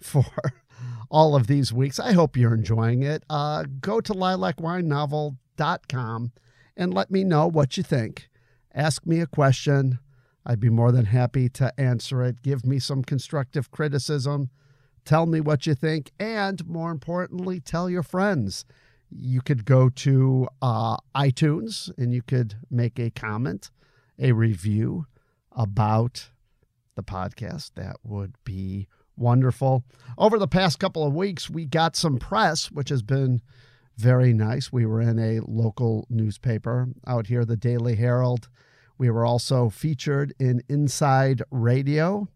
for 0.00 0.24
all 1.10 1.36
of 1.36 1.46
these 1.46 1.72
weeks. 1.72 1.98
I 1.98 2.12
hope 2.12 2.36
you're 2.36 2.54
enjoying 2.54 3.02
it. 3.02 3.24
Uh, 3.28 3.64
go 3.80 4.00
to 4.00 4.12
lilacwinenovel.com 4.12 6.32
and 6.76 6.94
let 6.94 7.10
me 7.10 7.24
know 7.24 7.46
what 7.46 7.76
you 7.76 7.82
think. 7.82 8.28
Ask 8.74 9.06
me 9.06 9.20
a 9.20 9.26
question. 9.26 9.98
I'd 10.46 10.60
be 10.60 10.68
more 10.68 10.92
than 10.92 11.06
happy 11.06 11.48
to 11.50 11.72
answer 11.80 12.22
it. 12.22 12.42
Give 12.42 12.66
me 12.66 12.78
some 12.78 13.02
constructive 13.02 13.70
criticism. 13.70 14.50
Tell 15.04 15.26
me 15.26 15.40
what 15.40 15.66
you 15.66 15.74
think. 15.74 16.12
And 16.18 16.66
more 16.66 16.90
importantly, 16.90 17.60
tell 17.60 17.88
your 17.88 18.02
friends. 18.02 18.64
You 19.10 19.40
could 19.40 19.64
go 19.64 19.88
to 19.90 20.48
uh, 20.60 20.96
iTunes 21.14 21.90
and 21.96 22.12
you 22.12 22.22
could 22.22 22.56
make 22.70 22.98
a 22.98 23.10
comment, 23.10 23.70
a 24.18 24.32
review 24.32 25.06
about 25.52 26.30
the 26.96 27.02
podcast. 27.02 27.72
That 27.76 27.96
would 28.02 28.34
be 28.44 28.88
wonderful. 29.16 29.84
Over 30.18 30.38
the 30.38 30.48
past 30.48 30.78
couple 30.78 31.06
of 31.06 31.14
weeks, 31.14 31.50
we 31.50 31.64
got 31.64 31.96
some 31.96 32.18
press, 32.18 32.70
which 32.70 32.88
has 32.88 33.02
been 33.02 33.42
very 33.96 34.32
nice. 34.32 34.72
We 34.72 34.86
were 34.86 35.00
in 35.00 35.18
a 35.18 35.40
local 35.46 36.06
newspaper 36.10 36.88
out 37.06 37.28
here, 37.28 37.44
the 37.44 37.56
Daily 37.56 37.96
Herald. 37.96 38.48
We 38.98 39.10
were 39.10 39.26
also 39.26 39.70
featured 39.70 40.34
in 40.38 40.62
Inside 40.68 41.42
Radio 41.50 42.28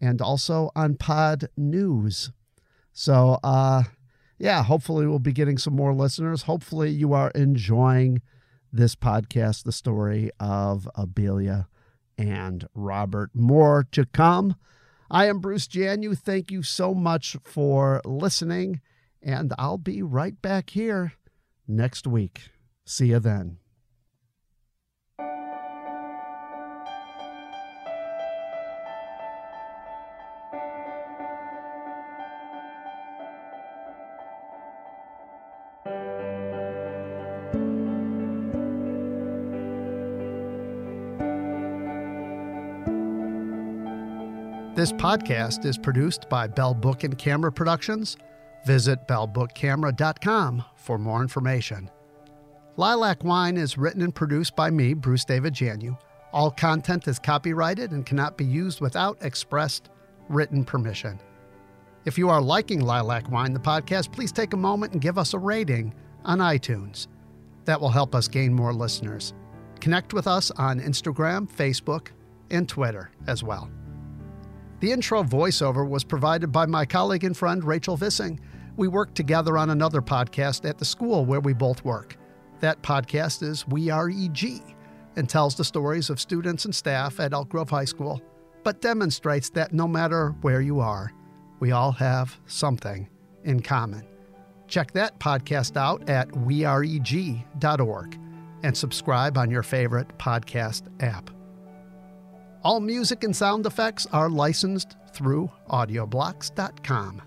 and 0.00 0.20
also 0.20 0.70
on 0.74 0.94
Podnews. 0.94 2.30
So, 2.92 3.38
uh, 3.44 3.84
yeah, 4.38 4.62
hopefully 4.62 5.06
we'll 5.06 5.18
be 5.18 5.32
getting 5.32 5.58
some 5.58 5.74
more 5.74 5.94
listeners. 5.94 6.42
Hopefully 6.42 6.90
you 6.90 7.12
are 7.12 7.30
enjoying 7.34 8.22
this 8.72 8.94
podcast, 8.94 9.64
the 9.64 9.72
story 9.72 10.30
of 10.38 10.88
Abelia 10.96 11.66
and 12.16 12.66
Robert. 12.74 13.30
More 13.34 13.86
to 13.92 14.04
come. 14.06 14.56
I 15.10 15.26
am 15.26 15.38
Bruce 15.38 15.66
Janu. 15.66 16.16
Thank 16.16 16.50
you 16.50 16.62
so 16.62 16.94
much 16.94 17.36
for 17.42 18.02
listening, 18.04 18.80
and 19.22 19.54
I'll 19.58 19.78
be 19.78 20.02
right 20.02 20.40
back 20.40 20.70
here 20.70 21.14
next 21.66 22.06
week. 22.06 22.50
See 22.84 23.08
you 23.08 23.18
then. 23.18 23.58
This 44.88 45.02
podcast 45.02 45.66
is 45.66 45.76
produced 45.76 46.30
by 46.30 46.46
Bell 46.46 46.72
Book 46.72 47.04
and 47.04 47.18
Camera 47.18 47.52
Productions. 47.52 48.16
Visit 48.64 49.06
bellbookcamera.com 49.06 50.64
for 50.76 50.96
more 50.96 51.20
information. 51.20 51.90
Lilac 52.78 53.22
Wine 53.22 53.58
is 53.58 53.76
written 53.76 54.00
and 54.00 54.14
produced 54.14 54.56
by 54.56 54.70
me, 54.70 54.94
Bruce 54.94 55.26
David 55.26 55.52
Janu. 55.52 55.98
All 56.32 56.50
content 56.50 57.06
is 57.06 57.18
copyrighted 57.18 57.90
and 57.90 58.06
cannot 58.06 58.38
be 58.38 58.46
used 58.46 58.80
without 58.80 59.18
expressed 59.20 59.90
written 60.30 60.64
permission. 60.64 61.20
If 62.06 62.16
you 62.16 62.30
are 62.30 62.40
liking 62.40 62.80
Lilac 62.80 63.30
Wine, 63.30 63.52
the 63.52 63.60
podcast, 63.60 64.10
please 64.10 64.32
take 64.32 64.54
a 64.54 64.56
moment 64.56 64.94
and 64.94 65.02
give 65.02 65.18
us 65.18 65.34
a 65.34 65.38
rating 65.38 65.92
on 66.24 66.38
iTunes. 66.38 67.08
That 67.66 67.78
will 67.78 67.90
help 67.90 68.14
us 68.14 68.26
gain 68.26 68.54
more 68.54 68.72
listeners. 68.72 69.34
Connect 69.80 70.14
with 70.14 70.26
us 70.26 70.50
on 70.52 70.80
Instagram, 70.80 71.46
Facebook, 71.46 72.08
and 72.50 72.66
Twitter 72.66 73.10
as 73.26 73.44
well. 73.44 73.70
The 74.80 74.92
intro 74.92 75.22
voiceover 75.24 75.88
was 75.88 76.04
provided 76.04 76.52
by 76.52 76.66
my 76.66 76.86
colleague 76.86 77.24
and 77.24 77.36
friend 77.36 77.64
Rachel 77.64 77.96
Vissing. 77.98 78.38
We 78.76 78.86
work 78.86 79.12
together 79.14 79.58
on 79.58 79.70
another 79.70 80.00
podcast 80.00 80.68
at 80.68 80.78
the 80.78 80.84
school 80.84 81.24
where 81.24 81.40
we 81.40 81.52
both 81.52 81.84
work. 81.84 82.16
That 82.60 82.80
podcast 82.82 83.42
is 83.42 83.66
We 83.66 83.90
Are 83.90 84.08
EG 84.08 84.62
and 85.16 85.28
tells 85.28 85.56
the 85.56 85.64
stories 85.64 86.10
of 86.10 86.20
students 86.20 86.64
and 86.64 86.74
staff 86.74 87.18
at 87.18 87.32
Elk 87.32 87.48
Grove 87.48 87.70
High 87.70 87.84
School. 87.84 88.22
but 88.64 88.80
demonstrates 88.82 89.48
that 89.50 89.72
no 89.72 89.88
matter 89.88 90.34
where 90.42 90.60
you 90.60 90.78
are, 90.80 91.12
we 91.58 91.70
all 91.72 91.92
have 91.92 92.38
something 92.46 93.08
in 93.44 93.60
common. 93.60 94.06
Check 94.66 94.92
that 94.92 95.18
podcast 95.18 95.76
out 95.76 96.08
at 96.10 96.28
weareg.org 96.28 98.18
and 98.62 98.76
subscribe 98.76 99.38
on 99.38 99.50
your 99.50 99.62
favorite 99.62 100.18
podcast 100.18 100.82
app. 101.02 101.30
All 102.64 102.80
music 102.80 103.24
and 103.24 103.34
sound 103.34 103.66
effects 103.66 104.06
are 104.12 104.28
licensed 104.28 104.96
through 105.12 105.50
audioblocks.com. 105.70 107.22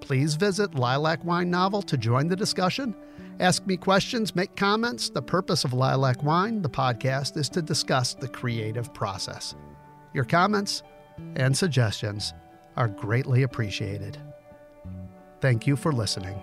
Please 0.00 0.34
visit 0.34 0.74
Lilac 0.74 1.24
Wine 1.24 1.50
Novel 1.50 1.80
to 1.82 1.96
join 1.96 2.28
the 2.28 2.36
discussion. 2.36 2.94
Ask 3.40 3.66
me 3.66 3.76
questions, 3.76 4.34
make 4.34 4.56
comments. 4.56 5.10
The 5.10 5.22
purpose 5.22 5.64
of 5.64 5.72
Lilac 5.72 6.22
Wine, 6.22 6.60
the 6.60 6.68
podcast, 6.68 7.36
is 7.36 7.48
to 7.50 7.62
discuss 7.62 8.14
the 8.14 8.28
creative 8.28 8.92
process. 8.92 9.54
Your 10.12 10.24
comments 10.24 10.82
and 11.36 11.56
suggestions 11.56 12.34
are 12.76 12.88
greatly 12.88 13.44
appreciated. 13.44 14.18
Thank 15.40 15.66
you 15.66 15.76
for 15.76 15.92
listening. 15.92 16.38